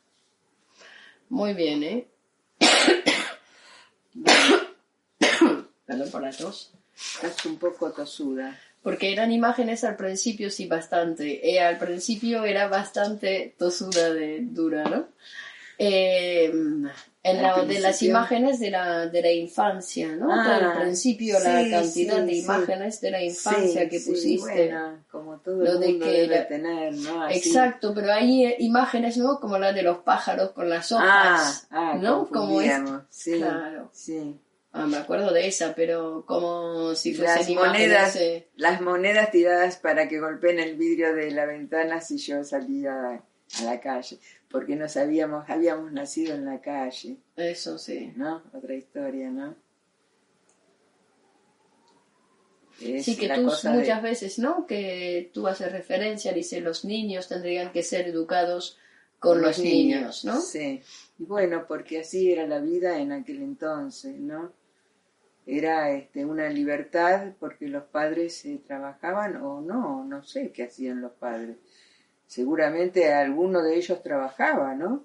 [1.35, 2.07] Muy bien, ¿eh?
[5.85, 6.70] Perdón por la tos.
[6.95, 8.57] Estás un poco tosuda.
[8.85, 11.51] Porque eran imágenes al principio, sí, bastante.
[11.51, 15.09] Eh, al principio era bastante tosuda de dura, ¿no?
[15.79, 16.53] Eh,
[17.27, 20.31] en la, de las imágenes de la, de la infancia, ¿no?
[20.31, 22.39] Ah, al principio la sí, cantidad sí, de sí.
[22.41, 24.41] imágenes de la infancia que pusiste.
[24.68, 27.22] bueno, como todo Lo el de mundo que debe era- tener, ¿no?
[27.25, 27.39] Así.
[27.39, 29.41] Exacto, pero hay eh, imágenes, ¿no?
[29.41, 32.29] Como la de los pájaros con las Ah, hojas, ah, ¿no?
[32.29, 32.70] Como es,
[33.25, 33.89] Claro.
[33.91, 34.39] sí.
[34.77, 39.31] Ah, me acuerdo de esa, pero como si fuesen Las imágenes, monedas, eh, las monedas
[39.31, 43.22] tiradas para que golpeen el vidrio de la ventana si yo salía
[43.61, 44.19] a la calle,
[44.51, 48.13] porque no sabíamos, habíamos nacido en la calle, eso sí.
[48.17, 48.43] ¿no?
[48.53, 49.55] Otra historia, ¿no?
[52.81, 54.67] Es Sí, que tú de- muchas veces, ¿no?
[54.67, 58.79] Que tú haces referencia, dice, los niños tendrían que ser educados
[59.21, 60.41] con los niños, ¿no?
[60.41, 60.83] Sí.
[61.19, 64.53] Y bueno, porque así era la vida en aquel entonces, ¿no?
[65.47, 71.01] Era este, una libertad porque los padres eh, trabajaban o no, no sé qué hacían
[71.01, 71.57] los padres.
[72.35, 75.05] Seguramente alguno de ellos trabajaba, ¿no?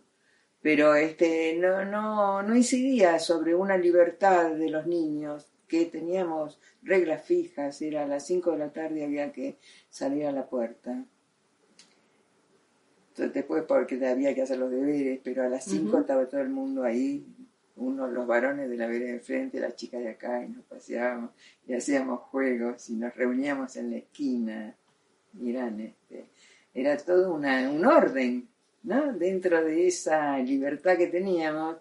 [0.64, 7.24] Pero este no, no, no incidía sobre una libertad de los niños, que teníamos reglas
[7.24, 9.60] fijas, era a las 5 de la tarde había que
[9.92, 11.06] salir a la puerta.
[13.10, 15.98] Entonces, después porque había que hacer los deberes, pero a las 5 Ujú.
[16.00, 17.28] estaba todo el mundo ahí,
[17.76, 21.30] uno, los varones de la vereda de frente, las chicas de acá, y nos paseábamos
[21.68, 24.76] y hacíamos juegos y nos reuníamos en la esquina.
[25.34, 26.32] Mirán, este,
[26.80, 28.48] era todo una, un orden,
[28.84, 29.14] ¿no?
[29.14, 31.78] Dentro de esa libertad que teníamos,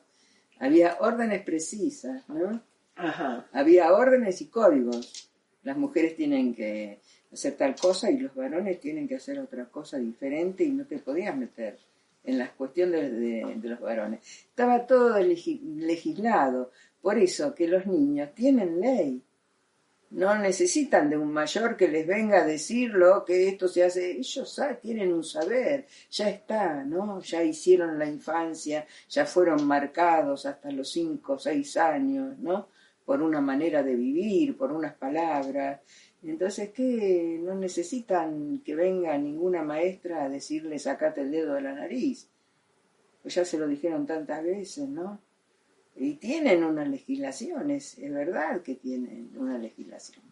[0.59, 2.61] había órdenes precisas, ¿no?
[2.97, 3.47] Ajá.
[3.53, 5.31] había órdenes y códigos.
[5.63, 6.99] Las mujeres tienen que
[7.33, 10.99] hacer tal cosa y los varones tienen que hacer otra cosa diferente y no te
[10.99, 11.79] podías meter
[12.25, 14.21] en las cuestiones de, de los varones.
[14.49, 16.73] Estaba todo legi- legislado.
[17.01, 19.23] Por eso que los niños tienen ley.
[20.11, 24.13] No necesitan de un mayor que les venga a decirlo que esto se hace.
[24.13, 27.21] Ellos tienen un saber, ya está, ¿no?
[27.21, 32.69] Ya hicieron la infancia, ya fueron marcados hasta los cinco o seis años, ¿no?
[33.05, 35.81] Por una manera de vivir, por unas palabras.
[36.23, 37.39] Entonces, ¿qué?
[37.43, 42.29] No necesitan que venga ninguna maestra a decirle sacate el dedo de la nariz.
[43.23, 45.21] Pues ya se lo dijeron tantas veces, ¿no?
[46.01, 50.23] Y tienen unas legislaciones, es verdad que tienen una legislación.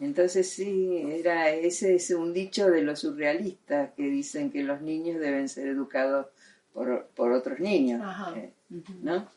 [0.00, 5.20] Entonces sí, era ese es un dicho de los surrealistas que dicen que los niños
[5.20, 6.28] deben ser educados
[6.72, 8.38] por, por otros niños, Ajá.
[8.38, 8.52] eh.
[9.02, 9.28] ¿no?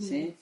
[0.00, 0.36] Sí.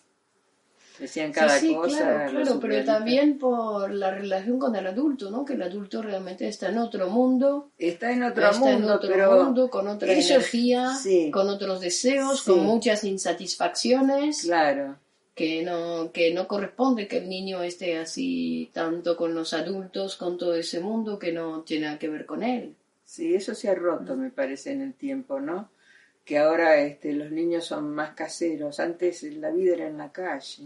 [0.98, 1.98] Decían Sí, cada sí, cosa.
[1.98, 5.44] claro, claro, pero también por la relación con el adulto, ¿no?
[5.44, 9.08] Que el adulto realmente está en otro mundo, Está en otro está en mundo, otro
[9.10, 11.30] pero mundo, con otra ellos- energía, sí.
[11.30, 12.50] con otros deseos, Sí.
[12.52, 14.96] con muchas insatisfacciones, claro,
[15.34, 20.36] que no, que no corresponde que el niño esté así tanto con los adultos, con
[20.36, 22.74] todo ese mundo que no tiene nada que ver con él.
[23.04, 25.68] sí, eso se ha roto, me parece, en el tiempo, ¿no?
[26.24, 28.80] Que ahora este, los niños son más caseros.
[28.80, 30.64] Antes la vida era en la calle.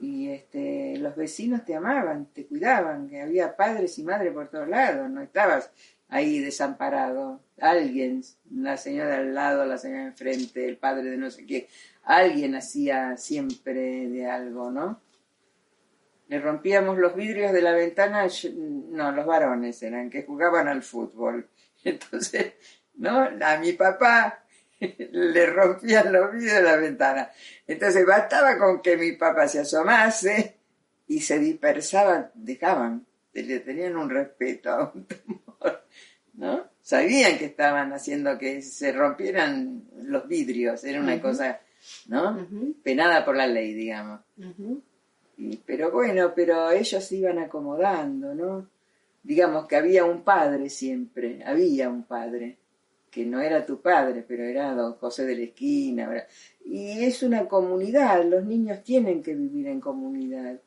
[0.00, 4.68] Y este, los vecinos te amaban, te cuidaban, que había padres y madres por todos
[4.68, 5.72] lados, no estabas
[6.08, 7.40] ahí desamparado.
[7.60, 11.68] Alguien, la señora al lado, la señora enfrente, el padre de no sé qué,
[12.04, 15.00] alguien hacía siempre de algo, ¿no?
[16.28, 21.48] Le rompíamos los vidrios de la ventana, no, los varones eran, que jugaban al fútbol.
[21.84, 22.52] Entonces,
[22.98, 23.28] ¿no?
[23.40, 24.44] A mi papá
[24.80, 27.30] le rompían los vidrios de la ventana.
[27.66, 30.56] Entonces bastaba con que mi papá se asomase
[31.08, 35.84] y se dispersaban, dejaban, le tenían un respeto, un temor,
[36.34, 36.64] ¿no?
[36.82, 41.60] Sabían que estaban haciendo que se rompieran los vidrios, era una cosa,
[42.06, 42.34] ¿no?
[42.82, 44.20] Penada por la ley, digamos.
[45.36, 48.68] Y- pero bueno, pero ellos se iban acomodando, ¿no?
[49.22, 52.56] Digamos que había un padre siempre, había un padre,
[53.10, 56.08] que no era tu padre, pero era don José de la esquina.
[56.08, 56.28] ¿verdad?
[56.64, 60.60] Y es una comunidad, los niños tienen que vivir en comunidad,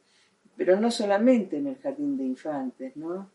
[0.57, 3.29] pero no solamente en el jardín de infantes, ¿no?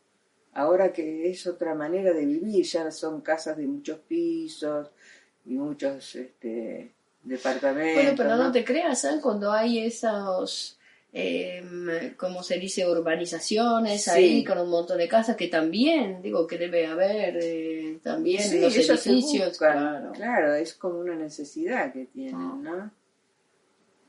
[0.53, 4.91] Ahora que es otra manera de vivir, ya son casas de muchos pisos
[5.45, 6.93] y muchos este,
[7.23, 8.03] departamentos.
[8.03, 8.53] Bueno, pero no ¿no?
[8.53, 9.19] te creas, ¿eh?
[9.23, 10.76] Cuando hay esos,
[11.19, 12.87] eh, ¿cómo se dice?
[12.87, 14.11] Urbanizaciones Sí.
[14.11, 18.61] ahí con un montón de casas que también, digo, que debe haber eh, también Sí,
[18.61, 19.57] los edificios.
[19.57, 20.13] Claro.
[20.13, 22.59] claro, es como una necesidad que tienen, Ah.
[22.61, 22.91] ¿no?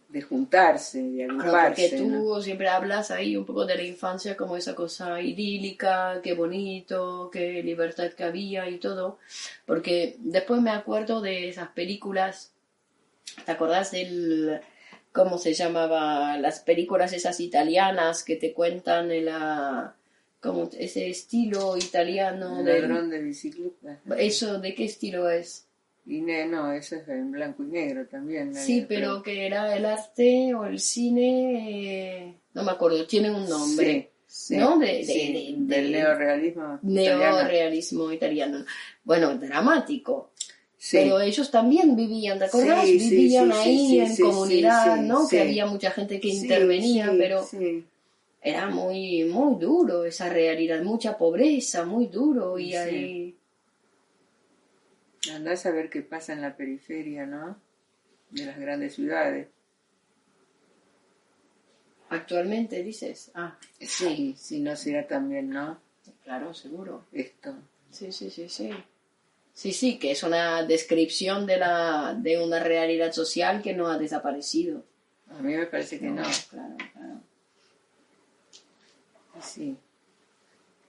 [0.09, 1.89] De juntarse, de Claro, agruparse.
[1.89, 2.41] porque tú ¿no?
[2.41, 7.63] siempre hablas ahí un poco de la infancia como esa cosa idílica, qué bonito, qué
[7.63, 9.17] libertad que había y todo.
[9.65, 12.51] Porque después me acuerdo de esas películas,
[13.45, 14.59] ¿te acordás del,
[15.17, 19.95] cómo se llamaba, las películas esas italianas que te cuentan la,
[20.39, 22.59] como ese estilo italiano?
[22.59, 23.99] Un del- ladrón de bicicleta.
[24.17, 25.65] ¿Eso de qué estilo es?
[26.05, 28.53] Y no, eso es en blanco y negro también.
[28.55, 33.35] Sí, eh, pero que era el arte o el cine, eh, no me acuerdo, tienen
[33.35, 34.11] un nombre.
[34.25, 34.77] Sí, sí, ¿no?
[34.77, 35.33] De- sí,
[35.67, 36.79] de- del de- neorrealismo.
[36.83, 37.35] italiano.
[37.37, 38.65] Neorealismo italiano.
[39.03, 40.31] Bueno, dramático.
[40.87, 42.85] Sí, Pero ellos también vivían, ¿te acordás?
[42.85, 45.27] Sí, vivían ahí en comunidad, ¿no?
[45.27, 47.45] Que había mucha gente que intervenía, pero
[48.41, 52.57] era muy, muy duro esa realidad, mucha pobreza, muy duro.
[52.57, 52.75] Y Sí.
[52.77, 53.37] ahí,
[55.33, 57.59] Andás a ver qué pasa en la periferia, ¿no?
[58.29, 59.49] De las grandes ciudades.
[62.09, 65.81] actualmente dices, ah, Sí, sí, no será también, ¿no?
[66.23, 67.03] claro, seguro.
[67.11, 67.55] Esto.
[67.91, 68.69] Sí, sí, sí, sí.
[69.57, 73.97] Sí, sí, que es una descripción de, la, de una realidad social que no ha
[73.97, 74.85] desaparecido.
[75.31, 76.21] A mí me parece que no.
[76.51, 77.21] Claro, claro.
[79.41, 79.75] Sí.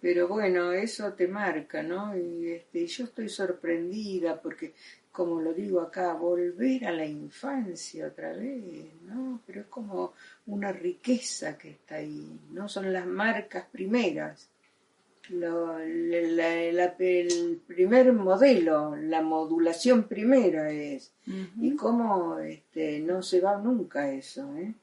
[0.02, 2.14] Pero bueno, eso te marca, ¿no?
[2.14, 4.74] Y este, yo estoy sorprendida porque,
[5.12, 9.40] como lo digo acá, volver a la infancia otra vez, ¿no?
[9.46, 10.12] Pero es como
[10.44, 12.68] una riqueza que está ahí, ¿no?
[12.68, 14.50] Son las marcas primeras.
[15.30, 21.12] Lo- la- la- el primer modelo, la modulación primera es.
[21.60, 24.74] Y cómo este, no se va nunca eso, ¿eh?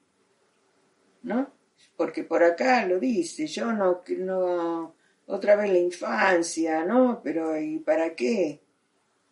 [1.24, 1.50] ¿No?
[1.98, 4.94] Porque por acá lo dice, yo no, no,
[5.28, 7.22] otra vez la infancia, ¿no?
[7.24, 8.62] Pero ¿y para qué?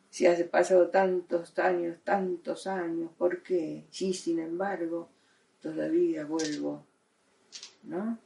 [0.10, 3.86] Si hace pasado tantos años, tantos años, ¿por qué?
[3.92, 5.10] Sí, sin embargo,
[5.62, 6.84] todavía vuelvo,
[7.84, 8.18] ¿no?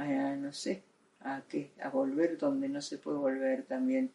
[0.00, 0.82] A, no sé,
[1.20, 1.70] ¿a qué?
[1.82, 4.10] A volver donde no se puede volver también,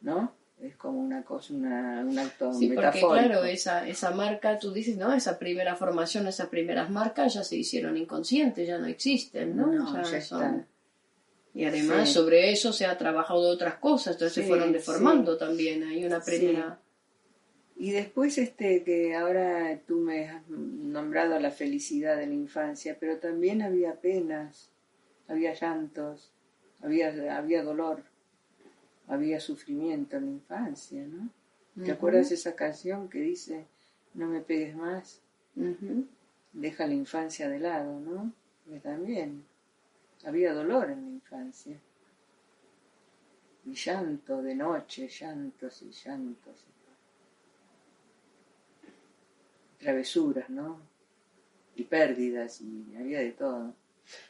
[0.00, 0.32] ¿no?
[0.60, 4.96] Es como una cosa, una, un acto Sí, porque claro, esa, esa marca, tú dices,
[4.98, 5.12] ¿no?
[5.14, 9.68] Esa primera formación, esas primeras marcas ya se hicieron inconscientes, ya no existen, ¿no?
[9.68, 10.66] No, O sea, ya son- están.
[11.54, 12.14] Y además Sí.
[12.14, 15.38] sobre eso se ha trabajado otras cosas, entonces se fueron deformando sí.
[15.38, 15.82] también.
[15.84, 16.78] Hay una primera...
[17.76, 23.16] Y después este que ahora tú me has nombrado la felicidad de la infancia, pero
[23.16, 24.70] también había penas,
[25.30, 26.32] había llantos,
[26.82, 28.02] había, había dolor,
[29.06, 31.30] había sufrimiento en la infancia, ¿no?
[31.84, 33.64] ¿Te acuerdas esa canción que dice
[34.14, 35.20] no me pegues más,
[36.52, 38.32] deja la infancia de lado, ¿no?
[38.64, 39.44] Porque también
[40.24, 41.78] había dolor en la infancia.
[43.64, 46.66] Y llanto de noche, llantos y llantos.
[49.78, 50.80] Travesuras, ¿no?
[51.76, 53.74] Y pérdidas, y había de todo.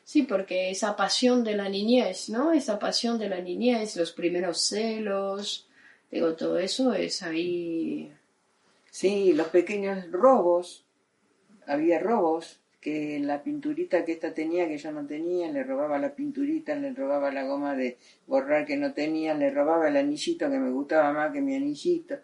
[0.05, 2.53] Sí, porque esa pasión de la niñez, ¿no?
[2.53, 5.69] Esa pasión de la niñez, los primeros celos,
[6.11, 8.13] digo, todo eso es ahí...
[8.91, 10.85] Sí, los pequeños robos,
[11.67, 16.15] había robos, que la pinturita que esta tenía, que yo no tenía, le robaba la
[16.15, 20.59] pinturita, le robaba la goma de borrar que no tenía, le robaba el anillito que
[20.59, 22.17] me gustaba más que mi anillito,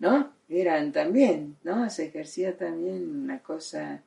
[0.00, 0.32] ¿no?
[0.48, 1.88] Eran también, ¿no?
[1.88, 4.02] Se ejercía también una cosa,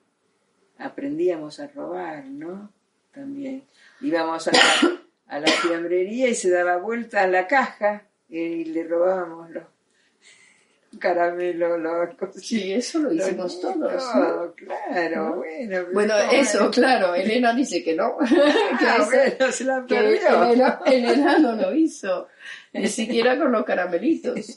[0.77, 2.71] aprendíamos a robar, ¿no?
[3.15, 3.63] También.
[4.01, 4.59] Íbamos a la,
[5.27, 9.63] a la fiambrería y se daba vuelta a la caja y le robábamos los
[10.99, 12.09] caramelos, los.
[12.41, 14.03] Sí, eso lo Los hicimos todos,
[14.55, 15.85] claro, bueno.
[15.91, 16.75] Bueno, ¿cómo eso, es?
[16.75, 18.17] claro, Elena dice que no,
[18.79, 20.43] que, Ah, ese- bueno, se la que perdió.
[20.45, 22.29] Elena, Elena no lo hizo,
[22.71, 24.55] ni siquiera con los caramelitos.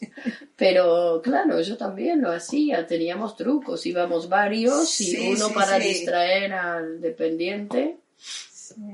[0.55, 5.89] Pero claro, yo también lo hacía, teníamos trucos, íbamos varios y uno sí, para sí.
[5.89, 7.97] distraer al dependiente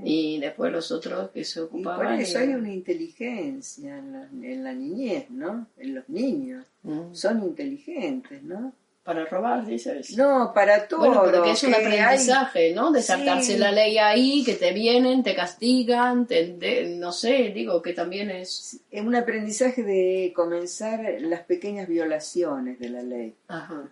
[0.04, 2.20] y después los otros que se Y por ocupaban.
[2.20, 5.66] eso y- hay una inteligencia en la, en la niñez, ¿no?
[5.78, 6.64] En los niños.
[6.82, 7.12] Mm.
[7.14, 8.72] Son inteligentes, ¿no?
[9.02, 10.16] Para robar, dices.
[10.16, 11.00] No, para todo.
[11.00, 12.90] Bueno, pero que es un hay- aprendizaje, ¿no?
[12.90, 13.58] De saltarse Sí.
[13.58, 18.30] la ley ahí, que te vienen, te castigan, te, de- no sé, digo que también
[18.30, 18.80] es...
[18.90, 23.34] es un aprendizaje de comenzar las pequeñas violaciones de la ley.
[23.48, 23.90] Ajá.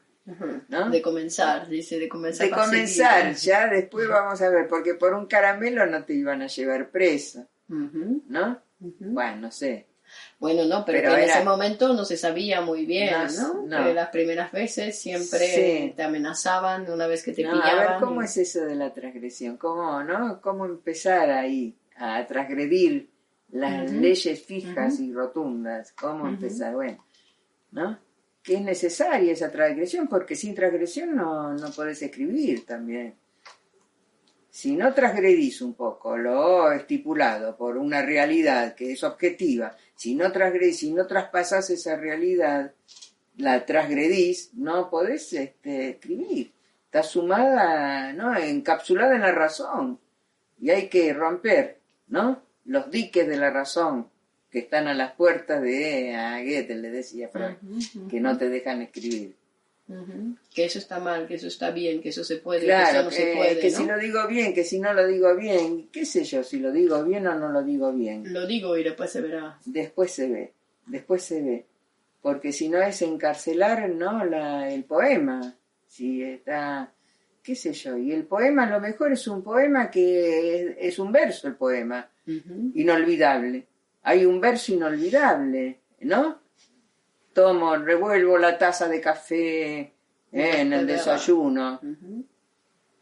[0.68, 0.88] ¿No?
[0.90, 2.46] De comenzar, dice, de comenzar.
[2.48, 3.36] De comenzar, seguir.
[3.36, 7.46] ya después vamos a ver, porque por un caramelo no te iban a llevar preso,
[7.68, 8.60] ¿no?
[8.78, 9.86] Bueno, no sé.
[10.38, 13.92] Bueno, no, pero, Pero que en ese momento no se sabía muy bien, No, ¿no?
[13.94, 15.38] las primeras veces siempre
[15.88, 15.92] Sí.
[15.96, 17.78] te amenazaban una vez que te No, a pillaban.
[17.92, 19.56] ver, ¿cómo y- es eso de la transgresión?
[19.56, 20.40] ¿Cómo, no?
[20.42, 23.08] ¿Cómo empezar ahí a transgredir
[23.52, 25.92] las leyes fijas y rotundas?
[25.92, 26.74] ¿Cómo empezar?
[26.74, 27.02] Bueno,
[27.70, 27.98] ¿no?
[28.42, 33.14] Que es necesaria esa transgresión, porque sin transgresión no, no podés escribir también.
[34.50, 40.30] Si no transgredís un poco lo estipulado por una realidad que es objetiva, si no
[40.30, 42.74] transgredís, si no traspasás esa realidad,
[43.38, 46.52] la transgredís, no podés este, escribir.
[46.84, 48.36] Está sumada, ¿no?
[48.36, 49.98] encapsulada en la razón.
[50.60, 52.42] Y hay que romper, ¿no?
[52.66, 54.11] Los diques de la razón
[54.52, 58.82] que están a las puertas de a Goethe, le decía Ujú, que no te dejan
[58.82, 59.34] escribir.
[60.54, 63.04] Que eso está mal, que eso está bien, que eso se puede, que Claro, eso
[63.04, 63.78] no se eh, puede, que ¿no?
[63.78, 66.70] si lo digo bien, que si no lo digo bien, qué sé yo, si lo
[66.70, 68.32] digo bien o no lo digo bien.
[68.32, 69.58] Lo digo y después se verá.
[69.64, 70.52] Después se ve,
[70.86, 71.66] después se ve.
[72.20, 74.24] Porque si no es encarcelar, ¿no?
[74.24, 75.54] La, el poema.
[75.88, 76.92] Si está,
[77.42, 77.96] qué sé yo.
[77.98, 81.56] Y el poema a lo mejor es un poema que es, es un verso el
[81.56, 82.08] poema,
[82.74, 83.66] inolvidable.
[84.02, 86.40] Hay un verso inolvidable, ¿no?
[87.32, 89.92] Tomo, revuelvo la taza de café eh,
[90.32, 91.80] en el Es desayuno.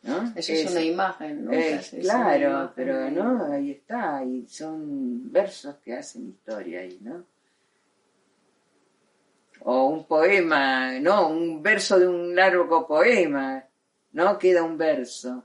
[0.02, 0.32] ¿no?
[0.34, 1.52] Eso es, una imagen, ¿no?
[1.52, 6.80] Eh, es una claro, imagen pero no, ahí está, y son versos que hacen historia
[6.80, 7.24] ahí, ¿no?
[9.62, 13.62] O un poema, no, un verso de un largo poema,
[14.12, 14.38] ¿no?
[14.38, 15.44] Queda un verso.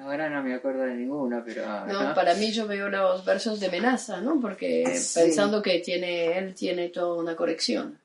[0.00, 1.64] Ahora no me acuerdo de ninguno, pero...
[1.86, 4.40] No, para mí yo veo los versos de Menaza, ¿no?
[4.40, 5.20] Porque Sí.
[5.20, 7.98] pensando que tiene, él tiene toda una corrección.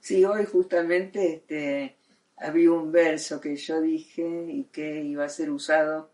[0.00, 1.96] Sí, hoy justamente este,
[2.36, 6.10] había un verso que yo dije y que iba a ser usado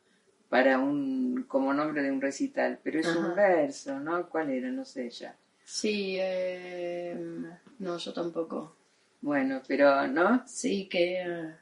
[0.48, 4.28] para un como nombre de un recital, pero es un verso, ¿no?
[4.28, 4.70] ¿Cuál era?
[4.70, 5.36] No sé ya.
[5.64, 7.16] Sí, eh,
[7.78, 8.76] no, yo tampoco.
[9.20, 10.42] Bueno, pero ¿no?
[10.46, 11.54] Sí, que...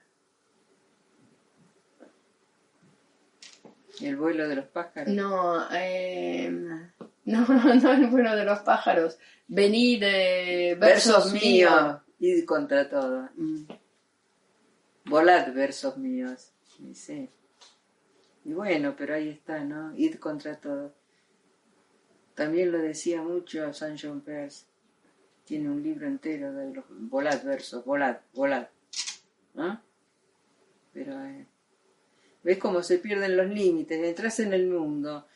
[4.02, 5.12] El vuelo de los pájaros.
[5.12, 9.18] No, eh, no, no el vuelo de los pájaros.
[9.48, 12.00] Vení de versos míos.
[12.18, 13.28] Id contra todo.
[13.36, 13.64] Mm.
[15.06, 16.52] Volad versos míos.
[16.78, 17.28] Y sí.
[18.44, 19.94] Y bueno, pero ahí está, ¿no?
[19.96, 20.94] Id contra todo.
[22.34, 24.64] También lo decía mucho San John Peirce.
[25.44, 28.68] Tiene un libro entero de los volad versos, volad, volad.
[29.54, 29.82] ¿No?
[30.92, 31.46] Pero eh,
[32.42, 35.26] ves cómo se pierden los límites, entras en el mundo.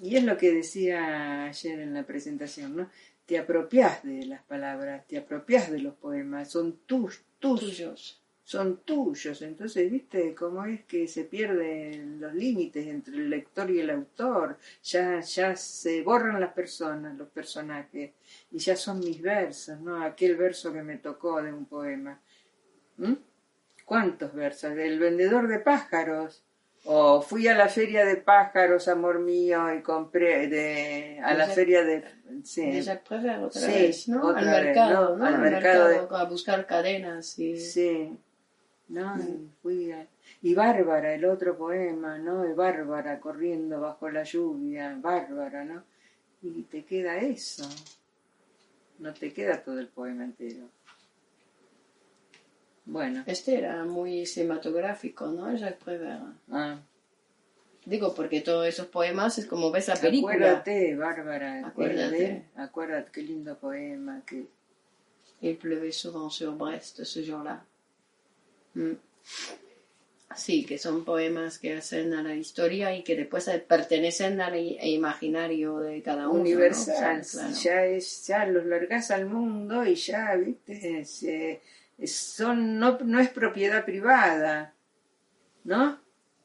[0.00, 2.90] Y es lo que decía ayer en la presentación, ¿no?
[3.26, 8.22] Te apropias de las palabras, te apropias de los poemas, son tus, tus, tuyos.
[8.42, 9.42] son tuyos.
[9.42, 14.58] Entonces, ¿viste cómo es que se pierden los límites entre el lector y el autor?
[14.82, 18.12] Ya, ya se borran las personas, los personajes,
[18.50, 20.02] y ya son mis versos, ¿no?
[20.02, 22.18] Aquel verso que me tocó de un poema.
[22.96, 23.14] ¿Mm?
[23.88, 24.72] ¿Cuántos versos?
[24.76, 26.44] El vendedor de pájaros.
[26.84, 31.54] O fui a la feria de pájaros, amor mío, y compré de, a la Jacques-
[31.54, 32.04] feria de...
[32.44, 34.26] Sí, De Jacques Prévert otra Sí, vez, ¿no?
[34.26, 35.16] otra Al vez, mercado, ¿no?
[35.16, 35.26] ¿no?
[35.26, 37.56] Al Al mercado mercado, a buscar cadenas y...
[37.58, 38.16] Sí,
[38.88, 39.16] ¿no?
[39.18, 40.06] Y fui a-
[40.42, 42.48] Y Bárbara, el otro poema, ¿no?
[42.48, 45.82] Y Bárbara corriendo bajo la lluvia, Bárbara, ¿no?
[46.42, 47.68] Y te queda eso.
[48.98, 50.68] No te queda todo el poema entero.
[52.90, 55.54] Bueno, Este era muy cinematográfico, ¿no?
[55.54, 56.22] Jacques Prévert.
[56.50, 56.78] ah,
[57.84, 60.34] Digo, porque todos esos poemas es como ves la película.
[60.34, 62.04] acuérdate, Bárbara, Acuérdate.
[62.06, 64.46] acuérdate, acuérdate, qué lindo poema, que
[65.40, 67.62] Il pleuvait souvent sur Brest ce jour-là.
[68.74, 68.94] Mm.
[70.34, 74.78] Sí, que son poemas que hacen a la historia y que después pertenecen al i-
[74.94, 76.34] imaginario de cada uno.
[76.34, 76.40] ¿no?
[76.40, 77.54] universal, claro.
[77.54, 81.60] ya es, ya los largas al mundo y ya, viste, se-
[82.06, 84.74] son, no, no es propiedad privada,
[85.64, 86.00] ¿no?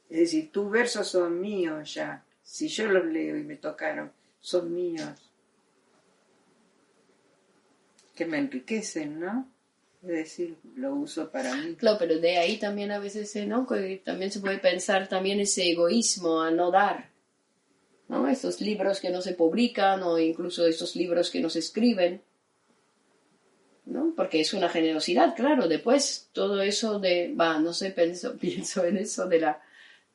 [0.09, 4.73] Es decir, tus versos son míos ya, si yo los leo y me tocaron, son
[4.73, 5.31] míos,
[8.15, 9.49] que me enriquecen, ¿no?
[10.03, 11.75] Es decir, lo uso para mí.
[11.75, 13.65] Claro, pero de ahí también a veces, ¿no?
[14.03, 17.09] También se puede pensar también ese egoísmo a no dar,
[18.09, 18.27] ¿no?
[18.27, 22.21] Estos libros que no se publican o incluso estos libros que no se escriben,
[23.85, 24.13] ¿no?
[24.15, 25.67] Porque es una generosidad, claro.
[25.67, 29.61] Después todo eso de, va, no sé, pienso, pienso en eso de la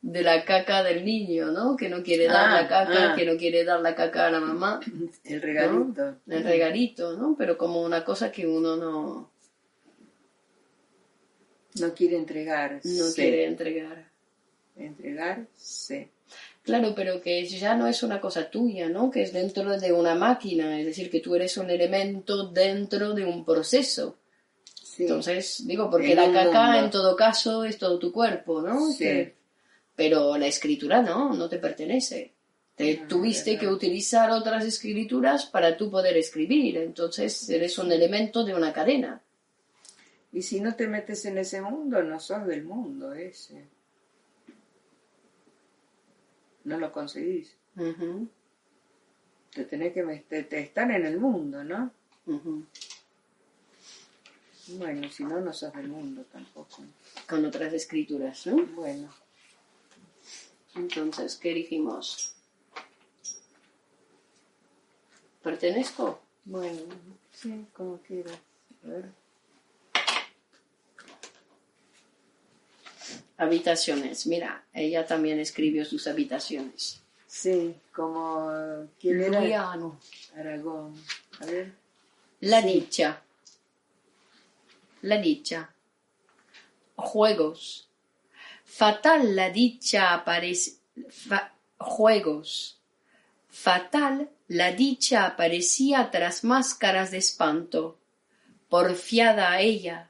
[0.00, 1.76] de la caca del niño, ¿no?
[1.76, 3.16] Que no quiere dar Ah, la caca, ah.
[3.16, 4.78] que no quiere dar la caca a la mamá,
[5.24, 6.16] El regalito.
[6.28, 7.34] el regalito, ¿no?
[7.36, 9.30] Pero como una cosa que uno no,
[11.80, 12.80] No quiere entregar.
[12.84, 14.08] no quiere entregar.
[14.76, 16.08] Entregar, sí.
[16.62, 19.10] Claro, pero que ya no es una cosa tuya, ¿no?
[19.10, 23.24] Que es dentro de una máquina, es decir, que tú eres un elemento dentro de
[23.24, 24.18] un proceso.
[24.74, 25.04] sí.
[25.04, 26.78] Entonces, digo, porque En la caca mundo.
[26.84, 28.90] en todo caso es todo tu cuerpo, ¿no?
[28.90, 28.98] Sí.
[28.98, 29.34] Que-
[29.94, 32.32] pero la escritura no, no te pertenece.
[32.76, 33.60] Te Ah, tuviste verdad.
[33.60, 39.20] que utilizar otras escrituras para tú poder escribir, entonces eres un elemento de una cadena.
[40.32, 43.66] Y si no te metes en ese mundo, no sos del mundo ese.
[46.68, 47.54] No lo conseguís.
[49.54, 51.90] Te tenés que meter, te estar en el mundo, ¿no?
[54.76, 56.82] Bueno, si no, no sos del mundo tampoco.
[57.26, 58.66] Con otras escrituras, ¿no?
[58.66, 59.08] Bueno,
[60.74, 62.34] Entonces, ¿qué dijimos?
[65.42, 66.20] ¿Pertenezco?
[66.44, 66.82] bueno,
[67.32, 68.38] sí, como quieras.
[68.84, 69.10] A ver.
[73.38, 74.26] Habitaciones.
[74.26, 77.00] Mira, ella también escribió sus habitaciones.
[77.26, 78.86] Sí, como...
[79.00, 79.72] ¿Quién era?
[80.36, 80.94] Aragón.
[81.40, 81.72] A ver.
[82.40, 83.22] La dicha.
[85.02, 85.70] La dicha.
[86.96, 87.88] Juegos.
[88.64, 90.72] Fatal la dicha aparece.
[91.10, 92.78] fa- juegos.
[93.48, 97.98] Fatal la dicha aparecía tras máscaras de espanto.
[98.68, 100.07] Porfiada a ella,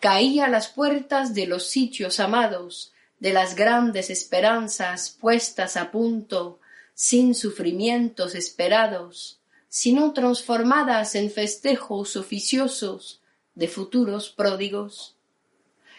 [0.00, 6.60] caía a las puertas de los sitios amados, de las grandes esperanzas puestas a punto,
[6.94, 13.20] sin sufrimientos esperados, sino transformadas en festejos oficiosos
[13.54, 15.16] de futuros pródigos.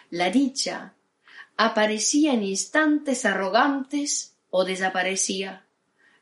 [0.10, 0.94] La dicha,
[1.58, 5.66] aparecía en instantes arrogantes o desaparecía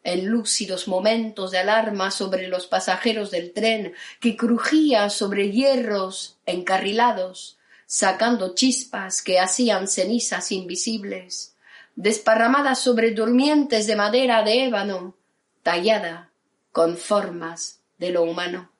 [0.07, 7.57] en lúcidos momentos de alarma sobre los pasajeros del tren que crujía sobre hierros encarrilados,
[7.88, 11.55] sacando chispas que hacían cenizas invisibles,
[11.95, 15.15] desparramadas sobre durmientes de madera de ébano,
[15.63, 16.29] tallada
[16.71, 18.71] con formas de lo humano.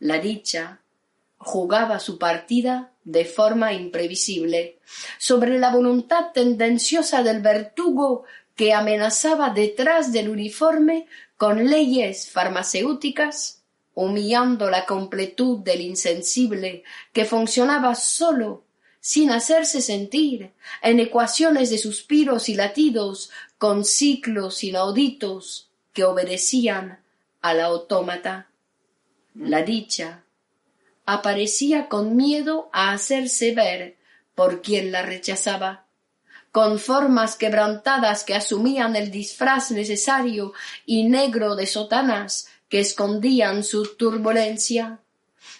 [0.00, 0.80] La dicha
[1.38, 4.78] jugaba su partida de forma imprevisible,
[5.18, 8.24] sobre la voluntad tendenciosa del verdugo
[8.56, 11.06] que amenazaba detrás del uniforme
[11.36, 13.63] con leyes farmacéuticas,
[13.94, 18.64] humillando la completud del insensible que funcionaba solo,
[19.00, 27.00] sin hacerse sentir, en ecuaciones de suspiros y latidos, con ciclos inauditos que obedecían
[27.40, 28.48] al autómata.
[29.34, 30.24] La dicha
[31.06, 33.96] aparecía con miedo a hacerse ver
[34.34, 35.84] por quien la rechazaba
[36.54, 40.52] con formas quebrantadas que asumían el disfraz necesario
[40.86, 44.98] y negro de sotanas que escondían su turbulencia.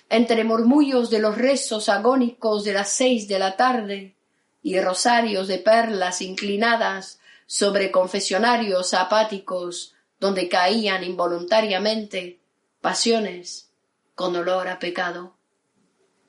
[0.09, 4.17] Entre murmullos de los rezos agónicos de las seis de la tarde
[4.65, 12.41] y rosarios de perlas inclinadas sobre confesionarios apáticos donde caían involuntariamente
[12.81, 13.71] pasiones
[14.17, 15.37] con olor a pecado.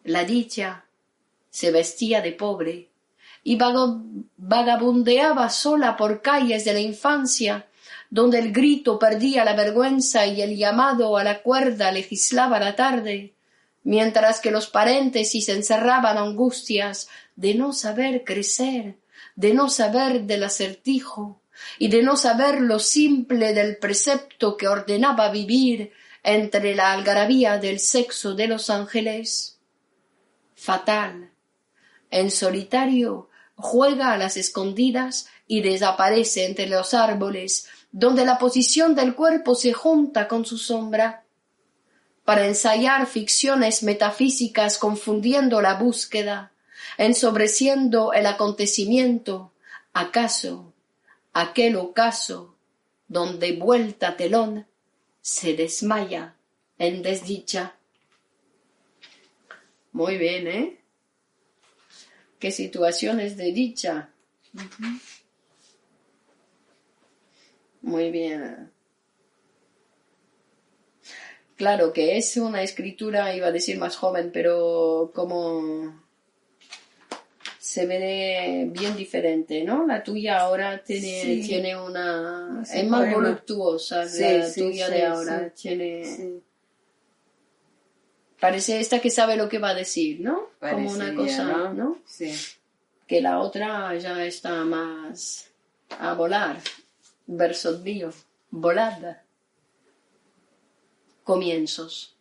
[0.04, 0.86] La dicha
[1.50, 2.92] se vestía de pobre
[3.44, 3.58] y
[4.38, 7.66] vagabundeaba sola por calles de la infancia,
[8.16, 13.34] donde el grito perdía la vergüenza y el llamado a la cuerda legislaba la tarde,
[13.84, 18.96] mientras que los paréntesis encerraban angustias de no saber crecer,
[19.36, 21.42] de no saber del acertijo,
[21.78, 25.92] y de no saber lo simple del precepto que ordenaba vivir
[26.24, 29.60] entre la algarabía del sexo de los ángeles.
[30.56, 31.32] Fatal.
[32.12, 37.68] En solitario juega a las escondidas y desaparece entre los árboles,
[37.98, 41.24] donde la posición del cuerpo se junta con su sombra,
[42.26, 46.52] para ensayar ficciones metafísicas confundiendo la búsqueda,
[46.98, 49.54] ensobreciendo el acontecimiento,
[49.94, 50.74] acaso
[51.32, 52.58] aquel ocaso
[53.08, 54.68] donde vuelta telón
[55.22, 56.36] se desmaya
[56.78, 57.76] en desdicha.
[59.94, 60.80] Muy bien, ¿eh?
[62.40, 64.10] qué situaciones de dicha.
[67.86, 68.72] Muy bien.
[71.56, 76.04] Claro que es una escritura, iba a decir más joven, pero como
[77.60, 79.86] se ve bien diferente, ¿no?
[79.86, 82.64] La tuya ahora tiene, tiene una...
[82.74, 85.50] es más voluptuosa, la tuya de ahora.
[85.52, 86.42] Tiene
[88.40, 90.50] Parece esta que sabe lo que va a decir, ¿no?
[90.60, 92.00] Como una cosa, ¿no?
[92.06, 92.34] Sí.
[93.06, 95.52] Que la otra ya está más
[96.00, 96.58] a volar.
[97.28, 98.12] Verso mío.
[98.52, 99.24] Volada.
[101.24, 102.16] Comienzos.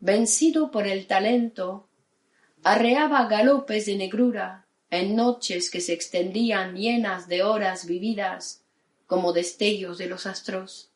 [0.00, 1.88] Vencido por el talento,
[2.62, 8.62] arreaba galopes de negrura en noches que se extendían llenas de horas vividas
[9.06, 10.90] como destellos de los astros.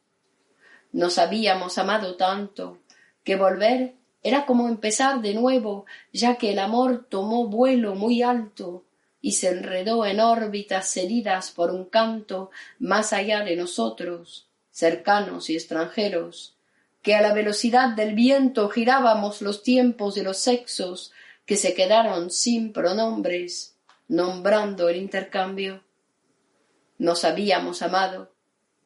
[0.92, 2.78] Nos habíamos amado tanto
[3.24, 8.84] que volver era como empezar de nuevo, ya que el amor tomó vuelo muy alto
[9.22, 12.50] y se enredó en órbitas heridas por un canto
[12.80, 16.56] más allá de nosotros, cercanos y extranjeros,
[17.02, 21.12] que a la velocidad del viento girábamos los tiempos de los sexos
[21.46, 23.76] que se quedaron sin pronombres,
[24.08, 25.84] nombrando el intercambio.
[26.98, 28.32] Nos habíamos amado,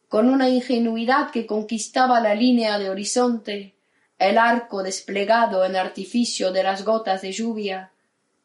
[0.09, 3.75] con una ingenuidad que conquistaba la línea de horizonte,
[4.19, 7.93] el arco desplegado en artificio de las gotas de lluvia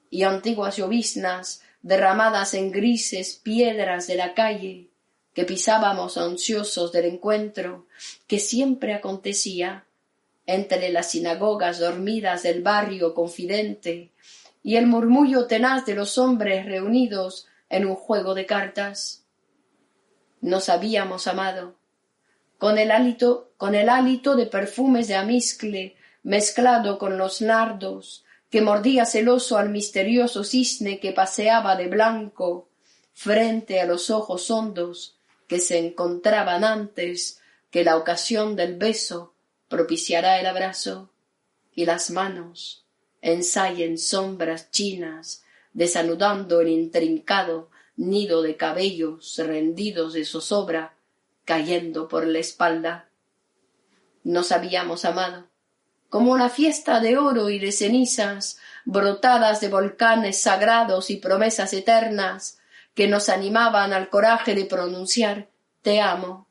[0.09, 4.89] y antiguas lloviznas derramadas en grises piedras de la calle
[5.33, 7.87] que pisábamos ansiosos del encuentro
[8.27, 9.85] que siempre acontecía
[10.45, 14.11] entre las sinagogas dormidas del barrio confidente
[14.63, 19.23] y el murmullo tenaz de los hombres reunidos en un juego de cartas.
[20.41, 21.75] Nos habíamos amado,
[22.57, 28.61] con el hálito, con el hálito de perfumes de amiscle mezclado con los nardos, que
[28.61, 32.69] mordía celoso al misterioso cisne que paseaba de blanco
[33.13, 37.41] frente a los ojos hondos que se encontraban antes
[37.71, 39.33] que la ocasión del beso
[39.69, 41.09] propiciará el abrazo
[41.73, 42.85] y las manos
[43.21, 45.43] ensayen sombras chinas
[45.73, 50.95] desanudando el intrincado nido de cabellos rendidos de zozobra
[51.45, 53.09] cayendo por la espalda.
[54.23, 55.47] Nos habíamos amado,
[56.11, 62.59] como una fiesta de oro y de cenizas, brotadas de volcanes sagrados y promesas eternas,
[62.93, 65.47] que nos animaban al coraje de pronunciar
[65.81, 66.47] te amo,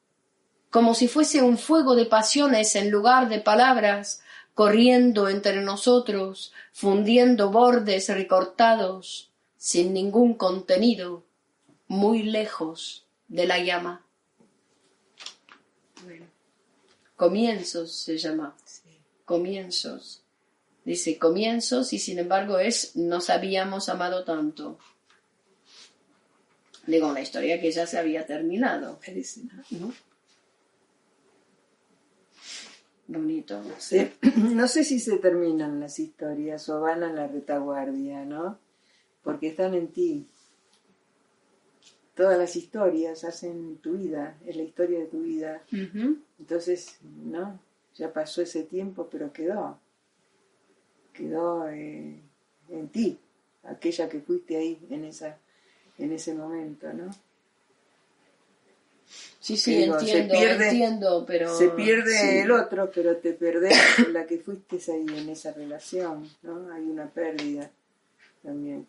[0.71, 4.23] como si fuese un fuego de pasiones en lugar de palabras,
[4.55, 11.23] corriendo entre nosotros, fundiendo bordes recortados, sin ningún contenido,
[11.87, 14.07] muy lejos de la llama.
[17.15, 18.57] Comienzos se llama.
[19.31, 20.25] Comienzos.
[20.85, 24.77] Dice comienzos y sin embargo es nos habíamos amado tanto.
[26.85, 28.99] Digo, una historia que ya se había terminado.
[29.71, 29.93] ¿no?
[33.07, 33.63] Bonito.
[33.79, 34.11] Sí.
[34.37, 38.59] No sé si se terminan las historias o van a la retaguardia, ¿no?
[39.23, 40.27] Porque están en ti.
[42.17, 45.63] Todas las historias hacen tu vida, es la historia de tu vida.
[46.41, 47.61] Entonces, ¿no?
[48.01, 49.79] Ya pasó ese tiempo, pero quedó.
[51.13, 52.19] Quedó eh,
[52.71, 53.19] en ti,
[53.65, 55.37] aquella que fuiste ahí en esa
[55.99, 57.11] en ese momento, ¿no?
[59.39, 61.55] Sí, sí, Digo, se entiendo, pierde- entiendo, pero...
[61.55, 62.39] Se pierde sí.
[62.39, 63.77] el otro, pero te perdés
[64.09, 66.73] la que fuiste ahí en esa relación, ¿no?
[66.73, 67.71] Hay una pérdida
[68.43, 68.87] también.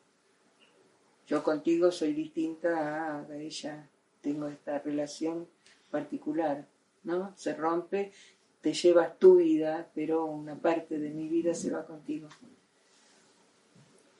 [1.27, 3.89] Yo contigo soy distinta a ella,
[4.21, 5.49] tengo esta relación
[5.89, 6.65] particular,
[7.03, 7.33] ¿no?
[7.35, 8.13] Se rompe,
[8.61, 12.29] te llevas tu vida, pero una parte de mi vida se va contigo.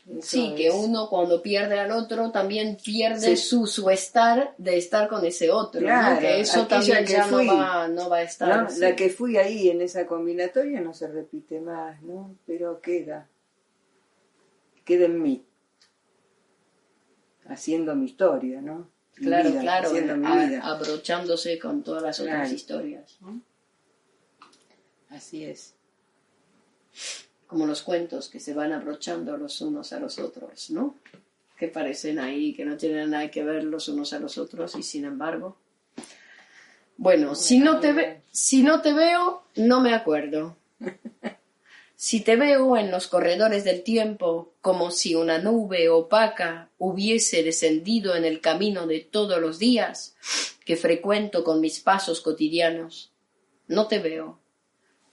[0.09, 2.91] Eso Sí, que uno cuando pierde al otro también Sí.
[2.91, 5.85] pierde su, su estar de estar con ese otro, ¿no?
[5.87, 8.63] Claro, que eso también que ya fui, no va, no va a estar.
[8.63, 8.69] ¿no?
[8.69, 8.79] sí.
[8.79, 12.35] La que fui ahí en esa combinatoria no se repite más, ¿no?
[12.47, 13.29] Pero queda,
[14.83, 15.45] queda en mí,
[17.47, 18.89] haciendo mi historia, ¿no?
[19.17, 20.61] Mi Claro, vida, claro, haciendo mi a- vida.
[20.63, 23.39] abrochándose con todas las otras historias, ¿no?
[25.11, 25.75] Así es.
[27.47, 30.95] como los cuentos que se van abrochando los unos a los otros, ¿no?
[31.59, 34.83] Que parecen ahí, que no tienen nada que ver los unos a los otros y
[34.83, 35.57] sin embargo.
[36.97, 40.55] Bueno, si no te, ve- si no te veo, no me acuerdo.
[41.95, 48.15] Si te veo en los corredores del tiempo, como si una nube opaca hubiese descendido
[48.15, 50.15] en el camino de todos los días
[50.65, 53.11] que frecuento con mis pasos cotidianos,
[53.67, 54.39] no te veo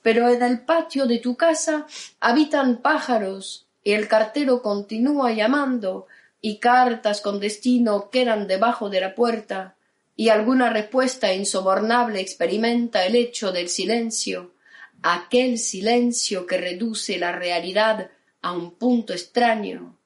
[0.02, 1.86] pero en el patio de tu casa
[2.20, 6.06] habitan pájaros y el cartero continúa llamando
[6.40, 9.76] y cartas con destino quedan debajo de la puerta
[10.16, 14.52] y alguna respuesta insobornable experimenta el hecho del silencio,
[15.00, 18.10] aquel silencio que reduce la realidad
[18.42, 19.96] a un punto extraño,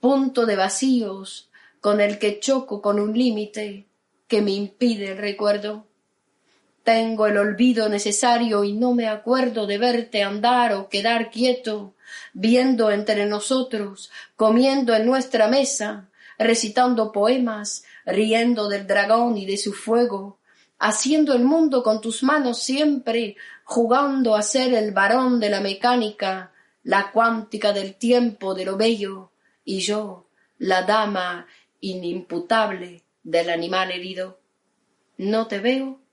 [0.00, 3.86] punto de vacíos con el que choco con un límite
[4.28, 5.87] que me impide el recuerdo.
[6.88, 11.92] Tengo el olvido necesario y no me acuerdo de verte andar o quedar quieto,
[12.32, 16.08] viendo entre nosotros, comiendo en nuestra mesa,
[16.38, 20.38] recitando poemas, riendo del dragón y de su fuego,
[20.78, 26.52] haciendo el mundo con tus manos siempre, jugando a ser el varón de la mecánica,
[26.84, 29.30] la cuántica del tiempo de lo bello,
[29.62, 30.26] y yo,
[30.56, 31.48] la dama
[31.82, 34.40] inimputable del animal herido.
[35.18, 36.07] No te veo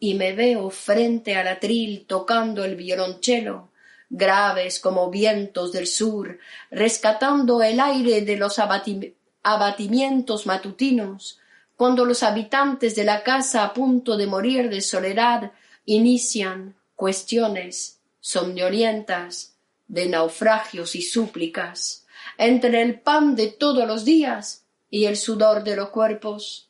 [0.00, 3.68] y me veo frente al atril tocando el violonchelo,
[4.08, 6.38] graves como vientos del sur,
[6.70, 11.38] rescatando el aire de los abati- abatimientos matutinos,
[11.76, 15.52] cuando los habitantes de la casa a punto de morir de soledad
[15.84, 19.54] inician cuestiones somnolientas
[19.86, 22.06] de naufragios y súplicas,
[22.38, 26.69] entre el pan de todos los días y el sudor de los cuerpos.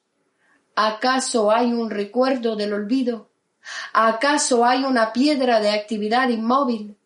[0.74, 3.30] ¿Acaso hay un recuerdo del olvido?
[3.92, 6.96] ¿Acaso hay una piedra de actividad inmóvil?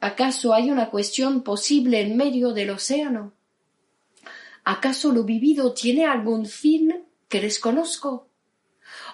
[0.00, 3.32] ¿Acaso hay una cuestión posible en medio del océano?
[4.64, 8.28] ¿Acaso lo vivido tiene algún fin que desconozco?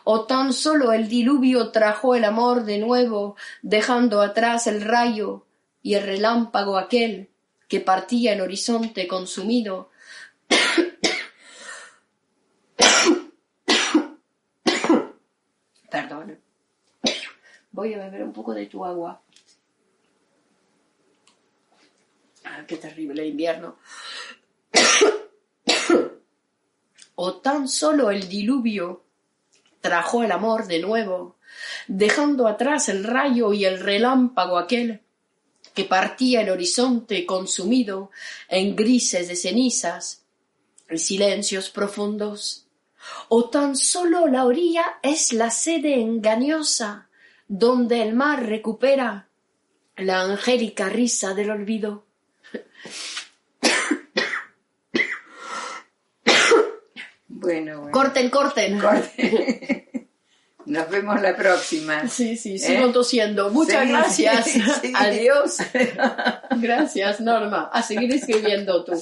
[0.04, 5.46] ¿O tan solo el diluvio trajo el amor de nuevo, dejando atrás el rayo
[5.82, 7.30] y el relámpago aquel
[7.68, 9.90] que partía el horizonte consumido
[15.90, 16.38] Perdón.
[17.72, 19.22] Voy a beber un poco de tu agua.
[22.44, 23.76] Ah, qué terrible invierno.
[27.14, 29.04] o tan solo el diluvio
[29.80, 31.36] trajo el amor de nuevo,
[31.86, 35.02] dejando atrás el rayo y el relámpago aquel
[35.74, 38.10] que partía el horizonte consumido
[38.48, 40.24] en grises de cenizas
[40.90, 42.67] y silencios profundos
[43.28, 47.08] o tan solo la orilla es la sede engañosa
[47.46, 49.28] donde el mar recupera
[49.96, 52.04] la angélica risa del olvido.
[57.28, 57.92] Bueno, bueno.
[57.92, 58.80] Corten, corten.
[60.66, 62.06] Nos vemos la próxima.
[62.08, 62.58] Sí, sí, ¿Eh?
[62.58, 63.48] sigo tosiendo.
[63.50, 64.44] Muchas Sí, gracias.
[64.44, 64.92] sí, sí.
[64.94, 65.56] Adiós.
[66.60, 67.70] Gracias, Norma.
[67.72, 68.92] A seguir escribiendo tú.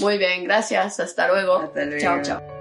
[0.00, 1.00] Muy bien, gracias.
[1.00, 1.56] Hasta luego.
[1.58, 2.00] Hasta luego.
[2.00, 2.57] Chao, chao.